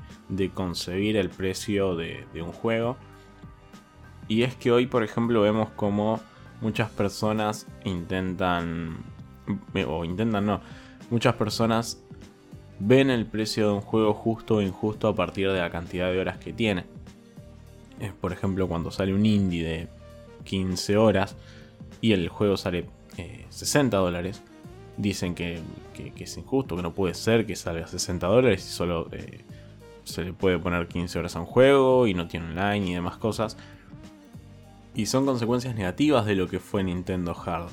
[0.54, 2.98] concebir el precio de, de, un juego.
[4.28, 6.22] Y es que hoy, por ejemplo, vemos como
[6.62, 8.98] muchas personas intentan,
[9.88, 10.62] o intentan no,
[11.10, 12.02] muchas personas
[12.80, 16.20] ven el precio de un juego justo o injusto a partir de la cantidad de
[16.20, 16.86] horas que tiene.
[18.22, 19.88] por ejemplo, cuando sale un indie de
[20.46, 21.36] 15 horas
[22.02, 22.86] y el juego sale
[23.50, 24.42] 60 eh, dólares,
[24.98, 25.62] dicen que,
[26.18, 29.42] es injusto, que no puede ser que salga 60 dólares y solo eh,
[30.04, 33.18] se le puede poner 15 horas a un juego y no tiene online y demás
[33.18, 33.58] cosas.
[34.96, 37.70] Y son consecuencias negativas de lo que fue Nintendo Hard.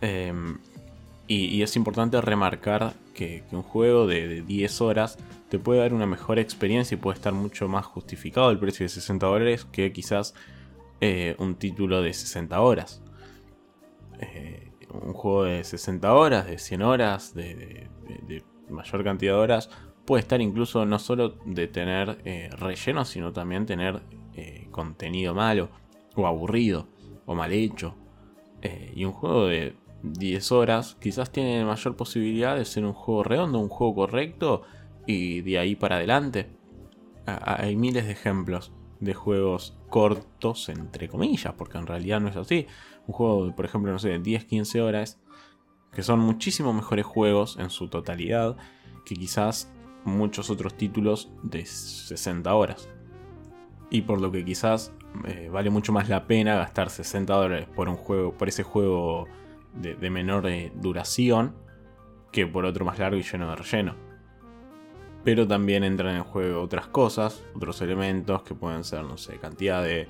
[0.00, 0.58] Em,
[1.28, 6.38] y, es importante remarcar que, un juego de, 10 horas te puede dar una mejor
[6.38, 10.34] experiencia y puede estar mucho más justificado el precio de 60 dólares que quizás
[11.00, 13.02] eh, un título de 60 horas.
[14.20, 17.88] Eh, un juego de 60 horas, de 100 horas, de,
[18.68, 19.70] mayor cantidad de horas,
[20.04, 24.00] puede estar incluso no solo de tener eh, relleno, sino también tener
[24.70, 25.70] contenido malo,
[26.14, 26.88] o aburrido,
[27.24, 27.94] o mal hecho.
[28.94, 29.74] y un juego de
[30.12, 34.62] 10 horas, quizás tiene mayor posibilidad de ser un juego redondo, un juego correcto
[35.06, 36.48] y de ahí para adelante.
[37.26, 42.66] Hay miles de ejemplos de juegos cortos, entre comillas, porque en realidad no es así.
[43.06, 45.20] Un juego, por ejemplo, no sé, 10-15 horas,
[45.92, 48.56] que son muchísimo mejores juegos en su totalidad
[49.04, 49.72] que quizás
[50.04, 52.88] muchos otros títulos de 60 horas.
[53.90, 54.92] Y por lo que quizás
[55.26, 59.26] eh, vale mucho más la pena gastar 60 dólares por un juego, por ese juego
[59.80, 61.54] de, menor eh, duración,
[62.32, 63.94] que por otro más largo y lleno de relleno.
[65.24, 69.82] Pero también entran en juego otras cosas, otros elementos que pueden ser, no sé, cantidad
[69.82, 70.08] de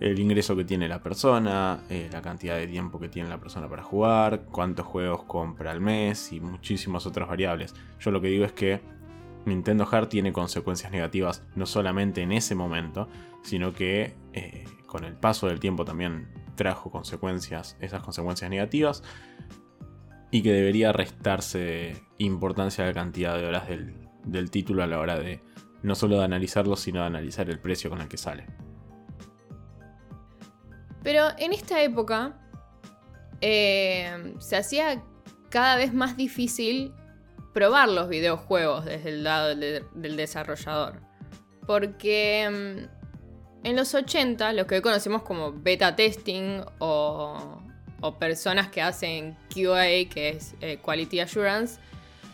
[0.00, 3.68] el ingreso que tiene la persona, eh, la cantidad de tiempo que tiene la persona
[3.68, 7.74] para jugar, cuántos juegos compra al mes y muchísimas otras variables.
[8.00, 8.80] Yo lo que digo es que
[9.44, 13.08] Nintendo Heart tiene consecuencias negativas no solamente en ese momento,
[13.42, 19.02] sino que eh, con el paso del tiempo también trajo consecuencias, esas consecuencias negativas,
[20.32, 24.98] y que debería restarse importancia a la cantidad de horas del, del título a la
[24.98, 25.42] hora de
[25.82, 28.46] no solo de analizarlo, sino de analizar el precio con el que sale.
[31.02, 32.38] Pero en esta época
[33.40, 35.02] eh, se hacía
[35.48, 36.92] cada vez más difícil
[37.54, 41.00] probar los videojuegos desde el lado del desarrollador.
[41.66, 42.99] Porque mm,
[43.62, 47.62] en los 80, lo que hoy conocemos como beta testing o,
[48.18, 51.78] personas que hacen QA, que es eh, Quality Assurance,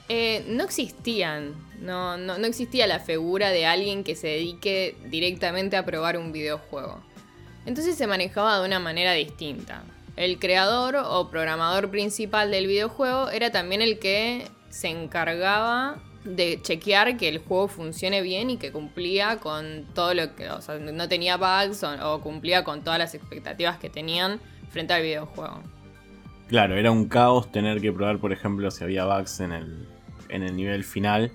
[0.08, 1.54] eh, no existían.
[1.80, 6.32] No, no, no existía la figura de alguien que se dedique directamente a probar un
[6.32, 7.02] videojuego.
[7.66, 9.82] Entonces se manejaba de una manera distinta.
[10.16, 17.16] El creador o programador principal del videojuego era también el que se encargaba de chequear
[17.16, 21.08] que el juego funcione bien y que cumplía con todo lo que, o sea, no
[21.08, 25.62] tenía bugs o, cumplía con todas las expectativas que tenían frente al videojuego.
[26.48, 29.88] Claro, era un caos tener que probar, por ejemplo, si había bugs en el,
[30.28, 31.32] en el nivel final,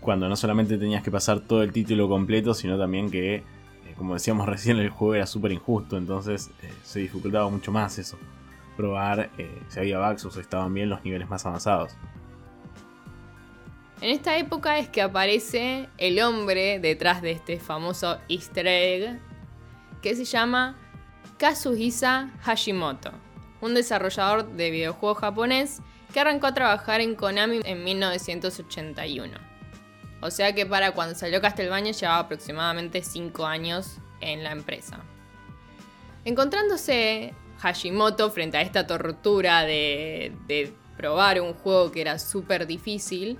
[0.00, 3.42] cuando no solamente tenías que pasar todo el título completo, sino también que
[3.98, 8.16] como decíamos recién, el juego era súper injusto, entonces eh, se dificultaba mucho más eso.
[8.76, 11.92] Probar eh, si había bugs o si estaban bien los niveles más avanzados.
[14.00, 19.18] En esta época es que aparece el hombre detrás de este famoso easter egg
[20.02, 20.78] que se llama
[21.36, 23.10] Kazuhisa Hashimoto,
[23.60, 25.80] un desarrollador de videojuegos japonés
[26.12, 29.36] que arrancó a trabajar en Konami en 1981.
[30.20, 35.00] O sea que para cuando salió Castlevania llevaba aproximadamente 5 años en la empresa.
[36.24, 43.38] Encontrándose Hashimoto frente a esta tortura de, de probar un juego que era súper difícil,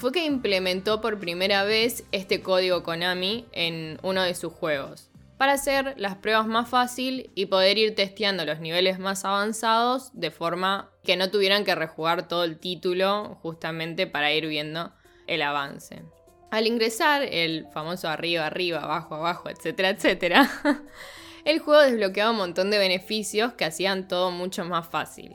[0.00, 5.52] fue que implementó por primera vez este código Konami en uno de sus juegos, para
[5.52, 10.90] hacer las pruebas más fácil y poder ir testeando los niveles más avanzados de forma
[11.04, 14.90] que no tuvieran que rejugar todo el título justamente para ir viendo
[15.26, 16.02] el avance.
[16.50, 20.50] Al ingresar el famoso arriba, arriba, abajo, abajo, etcétera, etcétera,
[21.44, 25.34] el juego desbloqueaba un montón de beneficios que hacían todo mucho más fácil.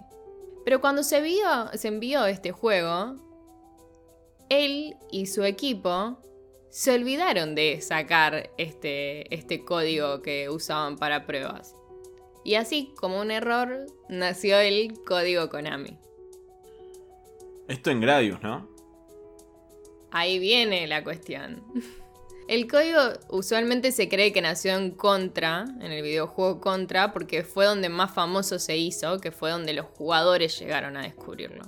[0.65, 1.21] Pero cuando se,
[1.75, 3.24] se envió este juego,
[4.49, 6.17] él y su equipo
[6.69, 11.75] se olvidaron de sacar este, este código que usaban para pruebas.
[12.43, 15.97] Y así, como un error, nació el código Konami.
[17.67, 18.69] Esto en Gradius, ¿no?
[20.11, 21.63] Ahí viene la cuestión.
[22.47, 27.65] El código usualmente se cree que nació en Contra, en el videojuego Contra, porque fue
[27.65, 31.63] donde más famoso se hizo, que fue donde los jugadores llegaron a descubrirlo.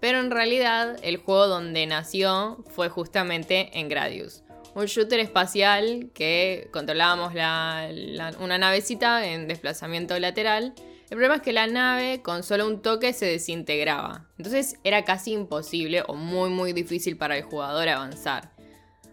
[0.00, 4.42] Pero en realidad el juego donde nació fue justamente en Gradius,
[4.74, 10.74] un shooter espacial que controlábamos una navecita en desplazamiento lateral
[11.08, 14.26] el problema es que la nave con solo un toque se desintegraba.
[14.38, 18.50] Entonces era casi imposible o muy muy difícil para el jugador avanzar.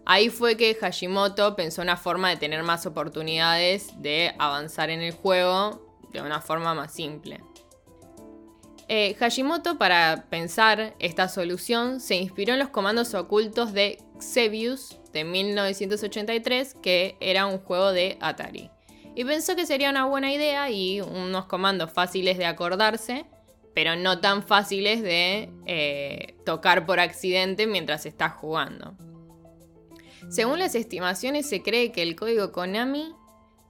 [0.03, 5.13] Ahí fue que Hashimoto pensó una forma de tener más oportunidades de avanzar en el
[5.13, 7.41] juego de una forma más simple.
[8.87, 15.23] Eh, Hashimoto para pensar esta solución se inspiró en los comandos ocultos de Xevious de
[15.23, 18.69] 1983 que era un juego de Atari
[19.15, 23.25] y pensó que sería una buena idea y unos comandos fáciles de acordarse,
[23.75, 28.95] pero no tan fáciles de eh, tocar por accidente mientras estás jugando.
[30.29, 33.13] Según las estimaciones se cree que el código Konami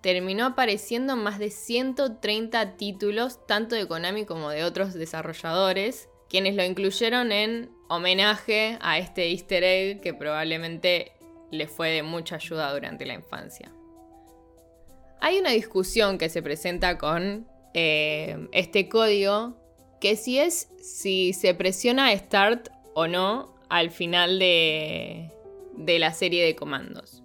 [0.03, 6.55] terminó apareciendo en más de 130 títulos, tanto de Konami como de otros desarrolladores, quienes
[6.55, 11.13] lo incluyeron en homenaje a este easter egg que probablemente
[11.51, 13.71] le fue de mucha ayuda durante la infancia.
[15.21, 19.55] Hay una discusión que se presenta con eh, este código
[20.01, 25.31] que si es si se presiona Start o no al final de
[25.77, 27.22] la serie de comandos.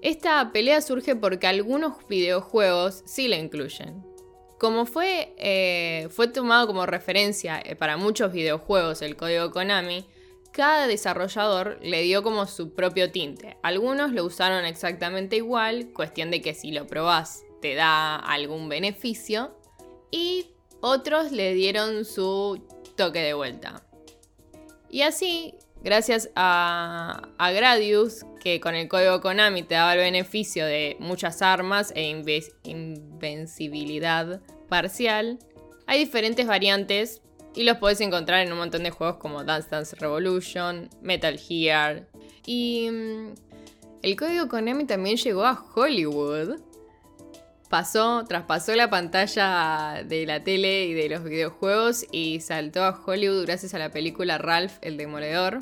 [0.00, 4.04] Esta pelea surge porque algunos videojuegos sí la incluyen.
[4.58, 10.04] como fue, eh, fue tomado como referencia eh, para muchos videojuegos el código Konami,
[10.52, 13.56] cada desarrollador le dio como su propio tinte.
[13.62, 19.56] Algunos lo usaron exactamente igual, cuestión de que si lo probás te da algún beneficio,
[20.10, 20.46] y
[20.80, 22.60] otros le dieron su
[22.96, 23.84] toque de vuelta.
[24.90, 30.64] Y así, gracias a, a Gradius, que con el código Konami te daba el beneficio
[30.64, 32.08] de muchas armas e
[32.64, 35.38] invencibilidad parcial,
[35.86, 37.20] hay diferentes variantes
[37.54, 42.08] y los puedes encontrar en un montón de juegos como Dance Dance Revolution, Metal Gear.
[42.46, 43.34] Y mm,
[44.02, 46.60] el código Konami también llegó a Hollywood.
[47.68, 53.44] Pasó, traspasó la pantalla de la tele y de los videojuegos y saltó a Hollywood
[53.44, 55.58] gracias a la película Ralph el Demoledor.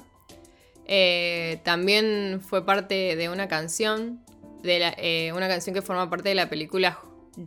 [0.88, 4.20] Eh, también fue parte de una canción,
[4.62, 6.98] de eh, una canción que forma parte de la película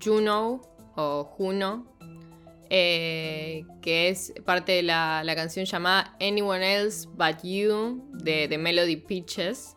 [0.03, 0.61] Juno
[0.95, 1.87] o Juno,
[2.69, 8.97] eh, que es parte de la, canción llamada Anyone Else But You de, The Melody
[8.97, 9.75] Peaches.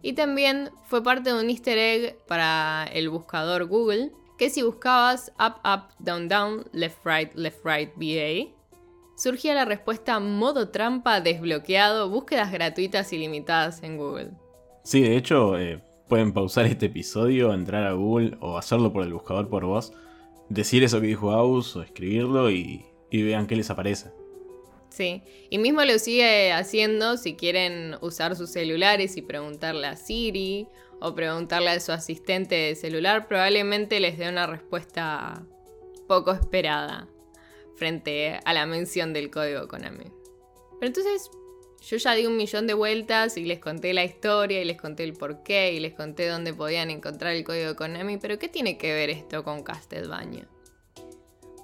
[0.00, 5.32] Y también fue parte de un easter egg para el buscador Google, que si buscabas
[5.38, 8.55] Up, Up, Down, Down, Left, Right, Left, Right, BA,
[9.16, 14.30] surgía la respuesta modo trampa desbloqueado, búsquedas gratuitas ilimitadas en Google.
[14.84, 19.12] Sí, de hecho, eh, pueden pausar este episodio, entrar a Google o hacerlo por el
[19.12, 19.92] buscador por voz
[20.48, 24.10] decir eso que dijo Aus o escribirlo y, vean qué les aparece.
[24.90, 30.68] Sí, y mismo lo sigue haciendo si quieren usar sus celulares y preguntarle a Siri
[31.00, 35.42] o preguntarle a su asistente de celular, probablemente les dé una respuesta
[36.06, 37.08] poco esperada
[37.76, 40.06] frente a la mención del código Konami.
[40.78, 41.30] Pero entonces
[41.80, 45.04] yo ya di un millón de vueltas y les conté la historia y les conté
[45.04, 48.92] el porqué y les conté dónde podían encontrar el código Konami, pero ¿qué tiene que
[48.92, 50.48] ver esto con Castlevania?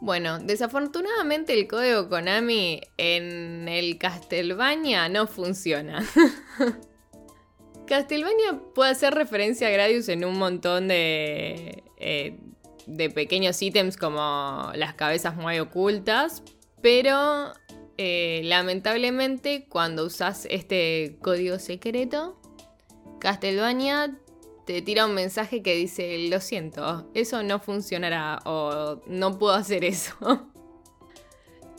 [0.01, 6.05] Bueno, desafortunadamente el código Konami en el Castlevania no funciona.
[7.87, 12.39] Castlevania puede hacer referencia a Gradius en un montón de, eh,
[12.87, 16.43] de pequeños ítems como las cabezas muy ocultas,
[16.81, 17.53] pero
[17.99, 22.41] eh, lamentablemente, cuando usas este código secreto,
[23.21, 24.19] Castlevania
[24.67, 29.85] te tira un mensaje que dice, lo siento, eso no funcionará o no puedo hacer
[29.85, 30.15] eso.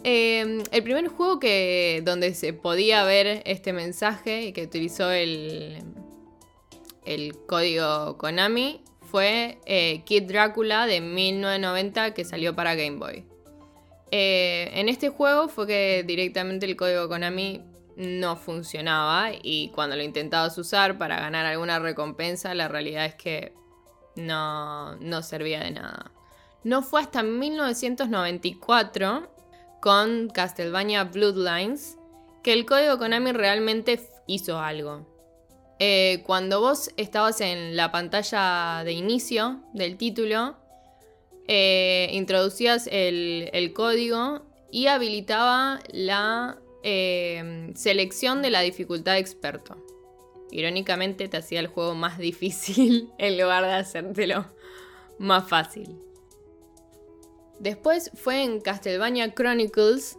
[0.06, 5.82] Em, el primer juego que, donde se podía ver este mensaje y que utilizó el,
[7.06, 8.82] el código Konami
[9.14, 13.24] fue eh, Kid Drácula de 1990 que salió para Game Boy.
[14.10, 17.62] Eh, en este juego fue que directamente el código Konami
[17.96, 23.54] no funcionaba y cuando lo intentabas usar para ganar alguna recompensa, la realidad es que
[24.16, 26.12] no, no servía de nada.
[26.64, 29.32] No fue hasta 1994
[29.80, 32.00] con Castlevania Bloodlines
[32.42, 35.13] que el código Konami realmente hizo algo.
[35.80, 40.56] Eh, cuando vos estabas en la pantalla de inicio del título,
[41.48, 49.78] eh, introducías el, código y habilitaba la eh, selección de la dificultad experto.
[50.52, 54.46] Irónicamente te hacía el juego más difícil en lugar de hacértelo
[55.18, 55.98] más fácil.
[57.60, 60.18] Después fue en Castlevania Chronicles,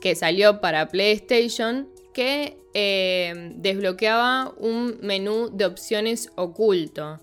[0.00, 7.20] que salió para PlayStation, que eh, desbloqueaba un menú de opciones oculto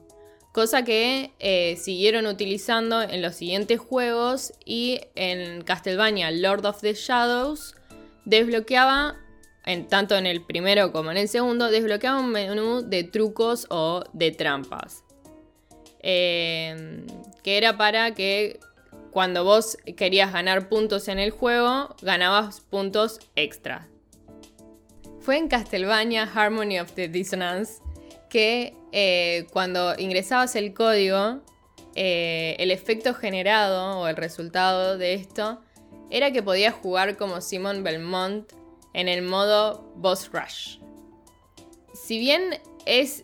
[0.54, 6.94] cosa que eh, siguieron utilizando en los siguientes juegos y en Castlevania Lord of the
[6.94, 7.76] Shadows
[8.24, 9.18] desbloqueaba,
[9.66, 14.04] en, tanto en el primero como en el segundo, desbloqueaba un menú de trucos o
[14.14, 15.04] de trampas.
[16.00, 17.08] Em,
[17.44, 18.60] que era para que
[19.12, 23.88] cuando vos querías ganar puntos en el juego, ganabas puntos extra.
[25.24, 27.82] Fue en Castlevania Harmony of the Dissonance
[28.30, 31.40] que eh, cuando ingresabas el código,
[31.96, 35.62] eh, el efecto generado o el resultado de esto
[36.10, 38.52] era que podías jugar como Simon Belmont
[38.94, 40.80] en el modo Boss Rush.
[41.94, 43.24] Si bien es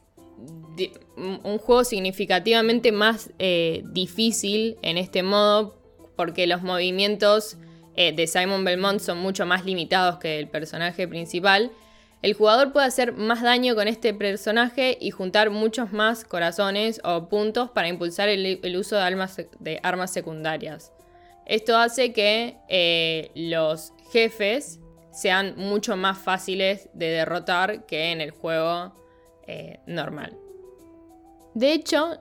[1.18, 5.78] un juego significativamente más eh, difícil en este modo,
[6.16, 7.58] porque los movimientos
[7.95, 11.74] de Simon Belmont son mucho más limitados que el personaje principal,
[12.22, 17.30] el jugador puede hacer más daño con este personaje y juntar muchos más corazones o
[17.30, 20.91] puntos para impulsar el, uso de armas, secundarias.
[21.45, 24.80] Esto hace que eh, los jefes
[25.11, 28.93] sean mucho más fáciles de derrotar que en el juego
[29.47, 30.38] eh, normal.
[31.53, 32.20] De hecho,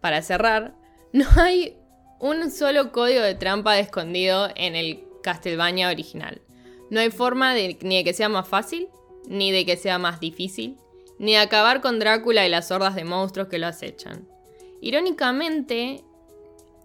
[0.00, 0.74] para cerrar,
[1.12, 1.78] no hay
[2.20, 6.42] un solo código de trampa escondido en el Castlevania original.
[6.90, 8.88] No hay forma de, ni de que sea más fácil,
[9.26, 10.76] ni de que sea más difícil,
[11.18, 14.28] ni de acabar con Drácula y las hordas de monstruos que lo acechan.
[14.80, 16.02] Irónicamente,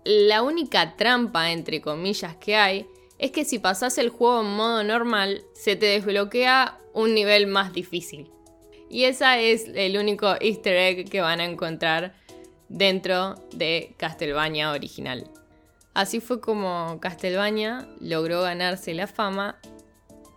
[0.03, 4.83] la única trampa, entre comillas, que hay es que si pasas el juego en modo
[4.83, 8.29] normal, se te desbloquea un nivel más difícil.
[8.89, 12.15] Y esa es el único easter egg que van a encontrar
[12.69, 15.29] dentro de Castlevania original.
[15.93, 19.59] Así fue como Castlevania logró ganarse la fama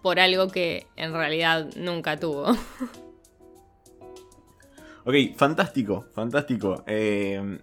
[0.03, 2.51] por algo que en realidad nunca tuvo.
[5.05, 6.83] ok, fantástico, fantástico.
[6.87, 7.59] Eh,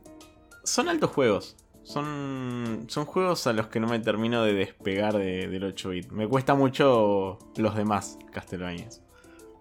[0.63, 1.55] son altos juegos.
[1.83, 6.11] Son, son juegos a los que no me termino de despegar del 8-bit.
[6.11, 9.01] Me cuesta mucho los demás Castlevanias.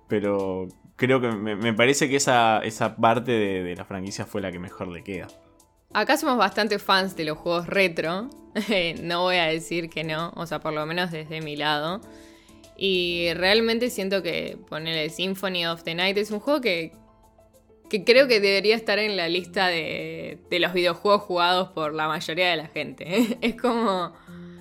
[0.09, 0.67] Pero
[0.97, 4.89] creo que me, parece que esa, esa parte de, la franquicia fue la que mejor
[4.89, 5.29] le queda.
[5.93, 8.29] Acá somos bastante fans de los juegos retro.
[9.03, 12.01] no voy a decir que no, o sea, por lo menos desde mi lado.
[12.77, 16.93] Y realmente siento que ponerle Symphony of the Night es un juego que,
[17.89, 22.51] que creo que debería estar en la lista de, los videojuegos jugados por la mayoría
[22.51, 23.39] de la gente.
[23.41, 24.13] Es como,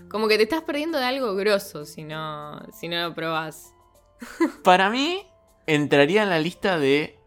[0.10, 3.74] como que te estás perdiendo de algo grosso si no, si no lo probás.
[4.64, 5.28] Para mí,
[5.68, 7.20] entraría en la lista de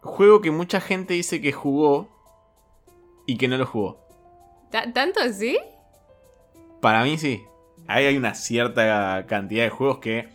[0.00, 2.08] juego que mucha gente dice que jugó
[3.26, 4.04] y que no lo jugó.
[4.70, 5.58] ¿Tanto así?
[6.80, 7.44] Para mí sí.
[7.86, 10.28] Ahí hay una cierta cantidad de juegos que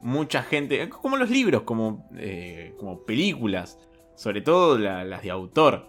[0.00, 3.78] mucha gente, como los libros, como, eh, como películas,
[4.14, 5.88] sobre todo las de autor,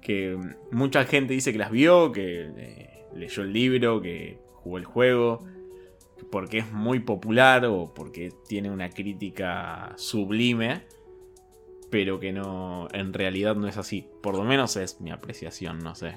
[0.00, 0.38] que
[0.70, 5.44] mucha gente dice que las vio, que eh, leyó el libro, que jugó el juego,
[6.30, 10.82] porque es muy popular o porque tiene una crítica sublime,
[11.90, 14.08] pero que no, en realidad no es así.
[14.22, 16.16] Por lo menos es mi apreciación, no sé.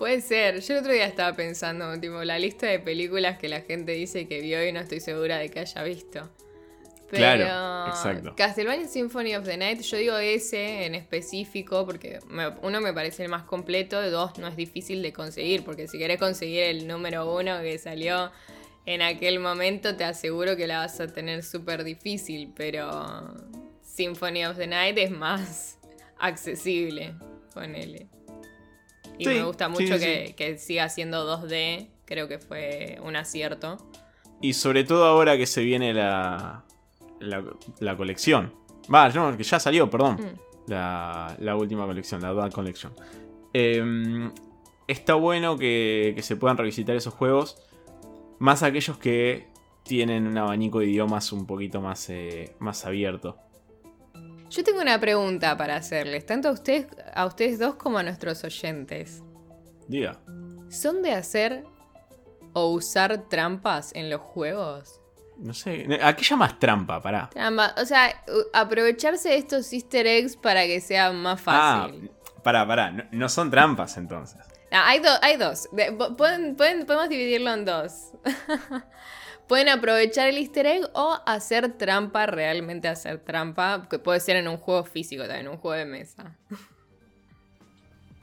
[0.00, 0.60] Puede ser.
[0.62, 4.26] Yo el otro día estaba pensando, tipo, la lista de películas que la gente dice
[4.26, 6.26] que vio y no estoy segura de que haya visto.
[7.10, 8.34] claro, exacto.
[8.34, 12.18] Castlevania Symphony of the Night, yo digo ese en específico porque
[12.62, 16.18] uno me parece el más completo, dos no es difícil de conseguir, porque si querés
[16.18, 18.32] conseguir el número uno que salió
[18.86, 23.34] en aquel momento, te aseguro que la vas a tener súper difícil, pero
[23.82, 25.78] Symphony of the Night es más
[26.18, 27.12] accesible,
[27.52, 28.08] ponele.
[29.20, 31.88] Y me gusta mucho que, siga siendo 2D.
[32.04, 33.76] Creo que fue un acierto.
[34.40, 36.64] Y sobre todo ahora que se viene la,
[37.20, 38.54] la, colección.
[38.92, 40.16] Va, no, que ya salió, perdón.
[40.16, 40.70] Mm.
[40.70, 42.92] La, última colección, la Dual Collection.
[43.52, 44.32] Em,
[44.86, 47.62] está bueno que, se puedan revisitar esos juegos.
[48.38, 49.48] Más aquellos que
[49.82, 53.36] tienen un abanico de idiomas un poquito más, eh, más abierto.
[54.50, 58.42] Yo tengo una pregunta para hacerles, tanto a ustedes, a ustedes dos como a nuestros
[58.42, 59.22] oyentes.
[59.86, 60.18] Diga.
[60.68, 61.64] ¿Son de hacer
[62.52, 65.00] o usar trampas en los juegos?
[65.36, 67.00] No sé, ¿a qué llamas trampa?
[67.00, 67.30] Pará.
[67.30, 72.10] Trampa, o sea, aprovecharse de estos easter eggs para que sea más ah, fácil.
[72.12, 74.40] Ah, pará, pará, no, son trampas entonces.
[74.72, 75.68] Hay, hay dos,
[76.16, 78.10] podemos dividirlo en dos.
[79.50, 84.46] Pueden aprovechar el easter egg o hacer trampa, realmente hacer trampa, que puede ser en
[84.46, 86.38] un juego físico también, un juego de mesa.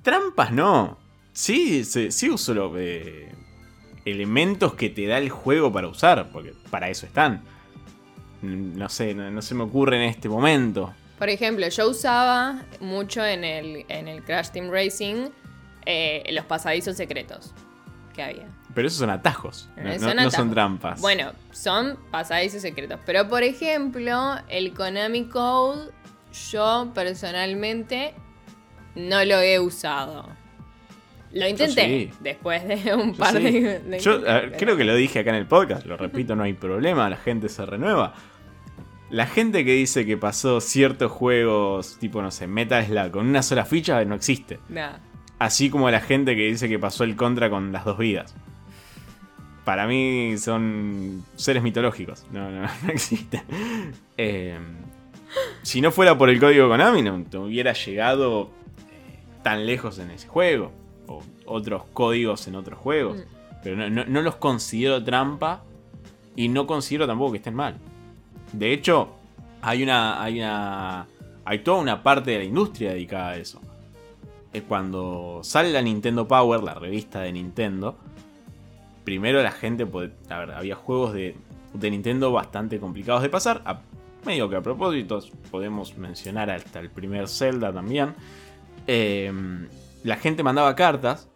[0.03, 0.97] Trampas no.
[1.33, 3.29] Sí, sí, sí uso los eh,
[4.05, 7.43] elementos que te da el juego para usar, porque para eso están.
[8.41, 10.93] No sé, no, se me ocurre en este momento.
[11.19, 15.27] Por ejemplo, yo usaba mucho en el, en el Crash Team Racing
[15.85, 17.53] eh, los pasadizos secretos
[18.15, 18.47] que había.
[18.77, 21.01] Pero esos son atajos, no, son, trampas.
[21.01, 22.99] Bueno, son pasadizos secretos.
[23.07, 25.89] Pero por ejemplo, el Konami Code,
[26.51, 28.13] yo personalmente
[28.93, 30.29] no lo he usado.
[31.31, 34.21] Lo intenté después de un par de, Yo
[34.59, 37.49] creo que lo dije acá en el podcast, lo repito, no hay problema, la gente
[37.49, 38.13] se renueva.
[39.09, 43.41] La gente que dice que pasó ciertos juegos, tipo, no sé, Metal Slug, con una
[43.41, 44.59] sola ficha, no existe.
[45.39, 48.35] Así como la gente que dice que pasó el contra con las dos vidas
[49.67, 52.23] para mí son seres mitológicos.
[52.31, 53.41] No, no, no existen.
[54.15, 54.57] Eh,
[55.61, 58.43] si no fuera por el código Konami, no, hubiera llegado
[58.89, 60.71] eh, tan lejos en ese juego.
[61.07, 63.17] O otros códigos en otros juegos.
[63.17, 63.21] Mm.
[63.61, 65.63] Pero no, los considero trampa.
[66.37, 67.75] Y no considero tampoco que estén mal.
[68.53, 69.09] De hecho,
[69.61, 70.23] hay una.
[70.23, 71.07] Hay una.
[71.43, 73.59] Hay toda una parte de la industria dedicada a eso.
[74.53, 77.97] Es cuando sale la Nintendo Power, la revista de Nintendo
[79.07, 79.87] primero la gente,
[80.29, 81.33] a ver, había juegos de,
[81.73, 83.61] Nintendo bastante complicados de pasar.
[83.63, 83.79] A,
[84.25, 88.15] medio que a propósito, podemos mencionar hasta el primer Zelda también.
[88.85, 89.69] Em,
[90.03, 91.29] la gente mandaba cartas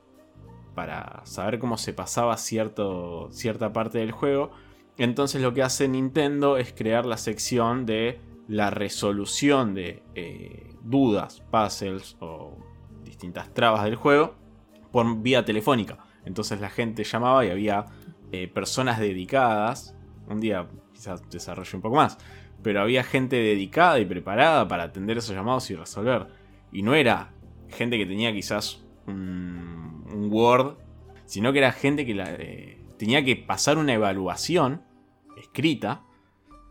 [0.75, 4.51] para saber cómo se pasaba cierta parte del juego.
[4.97, 8.19] Entonces lo que hace Nintendo es crear la sección de
[8.49, 12.57] la resolución de eh, dudas, puzzles o
[13.05, 14.35] distintas trabas del juego
[14.91, 16.10] por vía telefónica.
[16.25, 17.85] Entonces la gente llamaba y había
[18.31, 19.95] eh, personas dedicadas.
[20.27, 22.17] Un día quizás desarrolle un poco más.
[22.63, 26.27] Pero había gente dedicada y preparada para atender esos llamados y resolver.
[26.71, 27.33] Y no era
[27.69, 30.77] gente que tenía quizás un, Word,
[31.25, 34.83] sino que era gente que eh, tenía que pasar una evaluación
[35.37, 36.03] escrita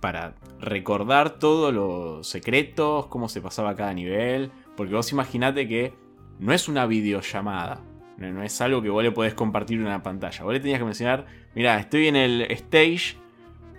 [0.01, 4.51] para recordar todos los secretos, cómo se pasaba cada nivel.
[4.77, 5.95] Porque vos imaginate que
[6.39, 7.83] no es una videollamada.
[8.21, 10.45] No, es algo que vos le podés compartir en una pantalla.
[10.45, 13.17] Vos le tenías que mencionar, mira, estoy en el stage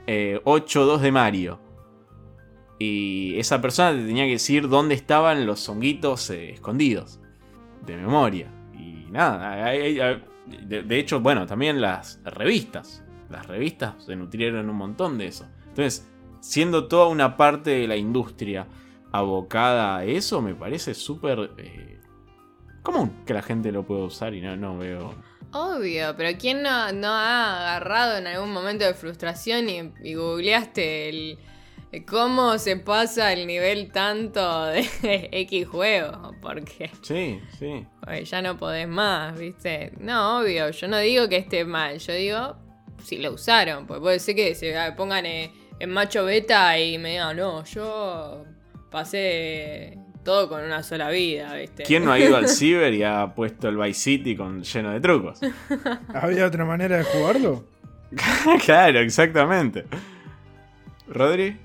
[0.08, 1.60] 8.2 de Mario.
[2.80, 7.20] Y esa persona te tenía que decir dónde estaban los honguitos eh, escondidos.
[7.86, 8.52] De memoria.
[8.74, 13.04] Y nada, de, hecho, bueno, también las revistas.
[13.30, 15.46] Las revistas se nutrieron un montón de eso.
[15.68, 18.68] Entonces, siendo toda una parte de la industria
[19.12, 21.91] abocada a eso, me parece súper eh,
[22.82, 25.16] común que la gente lo pueda usar y no, no veo
[25.54, 31.40] Obvio, pero ¿quién no, no, ha agarrado en algún momento de frustración y, googleaste el,
[32.08, 34.88] cómo se pasa el nivel tanto de
[35.32, 36.36] X juego?
[36.42, 36.90] Porque.
[37.02, 37.86] Sí, sí.
[38.24, 39.92] ya no podés más, ¿viste?
[40.00, 42.56] No, obvio, yo no digo que esté mal, yo digo
[43.04, 47.36] si lo usaron, porque puede ser que se pongan en macho beta y me digan,
[47.36, 48.46] no, yo
[48.90, 51.84] pasé todo con una sola vida, ¿viste?
[51.84, 55.00] ¿Quién no ha ido al ciber y ha puesto el Vice City con, lleno de
[55.00, 55.40] trucos?
[56.14, 57.66] ¿Había otra manera de jugarlo?
[58.66, 59.86] claro, exactamente.
[61.08, 61.58] ¿Rodri?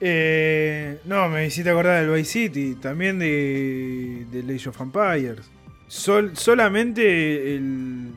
[0.00, 5.50] Eh, no, me hiciste acordar del Vice City, también de, de Age of Empires.
[5.88, 8.12] solamente el.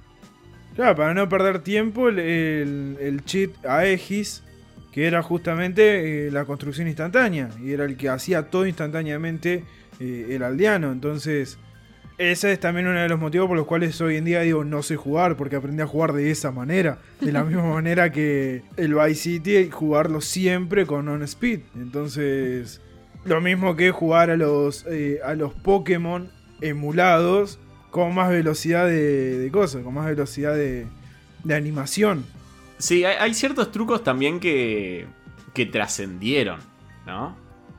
[0.75, 4.43] Claro, para no perder tiempo, el, el, el cheat Aegis
[4.97, 9.63] que era justamente eh, la construcción instantánea, y era el que hacía todo instantáneamente
[9.99, 10.91] eh, el aldeano.
[10.91, 11.59] Entonces,
[12.17, 14.81] ese es también uno de los motivos por los cuales hoy en día digo no
[14.81, 18.95] sé jugar, porque aprendí a jugar de esa manera, de la misma manera que el
[18.95, 21.59] Vice City, jugarlo siempre con on speed.
[21.75, 22.81] Entonces,
[23.23, 27.59] lo mismo que jugar a los, eh, a los Pokémon emulados
[27.91, 30.87] con más velocidad de, cosas, con más velocidad de,
[31.43, 32.25] de animación.
[32.77, 35.07] Sí, hay, ciertos trucos también que,
[35.53, 36.59] que trascendieron,
[37.05, 37.35] ¿no?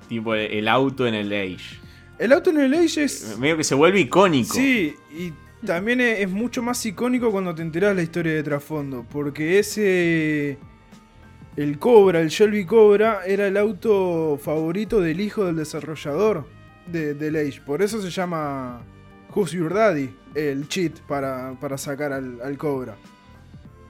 [0.09, 1.78] Tipo el, auto en el Age.
[2.18, 3.32] El auto en el Age es...
[3.32, 4.55] Eh, medio que se vuelve icónico.
[4.55, 5.32] Sí, y
[5.64, 9.07] también es, mucho más icónico cuando te enterás la historia de trasfondo.
[9.09, 10.59] Porque ese...
[11.57, 16.46] El Cobra, el Shelby Cobra, era el auto favorito del hijo del desarrollador
[16.86, 17.61] de, del Age.
[17.64, 18.80] Por eso se llama
[19.34, 22.96] Who's Your Daddy, el cheat para, sacar al, al Cobra.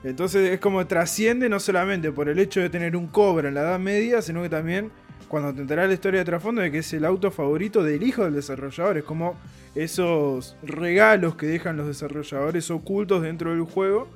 [0.04, 3.62] Entonces es como trasciende no solamente por el hecho de tener un cobra en la
[3.62, 4.90] Edad Media, sino que también
[5.28, 8.24] cuando te enterás la historia de trasfondo de que es el auto favorito del hijo
[8.24, 8.98] del desarrollador.
[8.98, 9.34] Es como
[9.74, 14.08] esos regalos que dejan los desarrolladores ocultos dentro del juego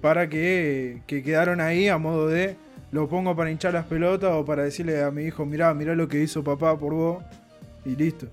[0.00, 2.56] para que, quedaron ahí a modo de
[2.90, 6.08] lo pongo para hinchar las pelotas o para decirle a mi hijo, mirá, mirá lo
[6.08, 7.24] que hizo papá por vos
[7.86, 8.26] y listo.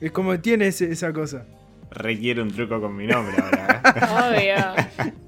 [0.00, 1.44] Es como tiene esa cosa.
[1.90, 3.82] Requiere un truco con mi nombre ahora.
[3.84, 5.04] ¿eh?
[5.04, 5.20] Obvio.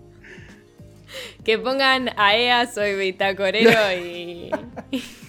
[1.44, 4.50] Que pongan a EA soy bitacorero y.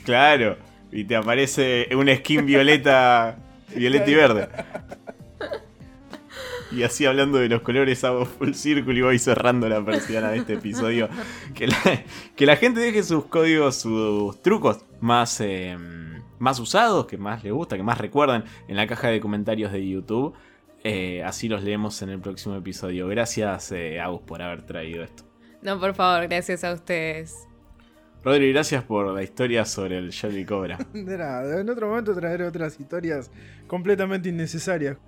[0.05, 0.57] Claro,
[0.91, 3.37] y te aparece una skin violeta,
[3.75, 4.49] violeta y verde.
[6.71, 10.39] Y así hablando de los colores hago full círculo y voy cerrando la persiana de
[10.39, 11.07] este episodio.
[11.53, 11.77] Que la,
[12.35, 17.53] que la gente deje sus códigos, sus trucos más, em, más usados, que más les
[17.53, 20.33] gusta, que más recuerdan en la caja de comentarios de YouTube.
[20.83, 23.07] Eh, así los leemos en el próximo episodio.
[23.07, 25.32] Gracias, eh, Agus, por haber traído esto.
[25.63, 27.47] No, por favor, gracias a ustedes.
[28.23, 30.77] Rodri, gracias por la historia sobre el Shelby Cobra.
[30.93, 33.31] De nada, en otro momento traeré otras historias
[33.67, 34.97] completamente innecesarias.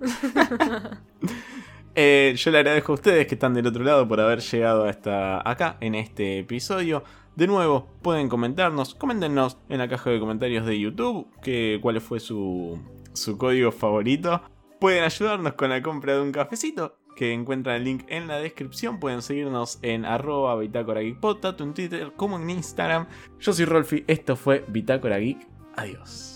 [1.98, 5.40] Eh, yo le agradezco a ustedes que están del otro lado por haber llegado hasta
[5.48, 7.02] acá en este episodio.
[7.36, 12.20] De nuevo, pueden comentarnos, coméntenos en la caja de comentarios de YouTube que, cuál fue
[12.20, 12.78] su,
[13.14, 14.42] su código favorito.
[14.78, 19.00] Pueden ayudarnos con la compra de un cafecito que encuentran el link en la descripción.
[19.00, 21.00] Pueden seguirnos en arroba Bitácora
[21.40, 23.08] tanto en Twitter como en Instagram.
[23.40, 25.48] Yo soy Rolfi, esto fue Bitácora Geek.
[25.74, 26.35] Adiós.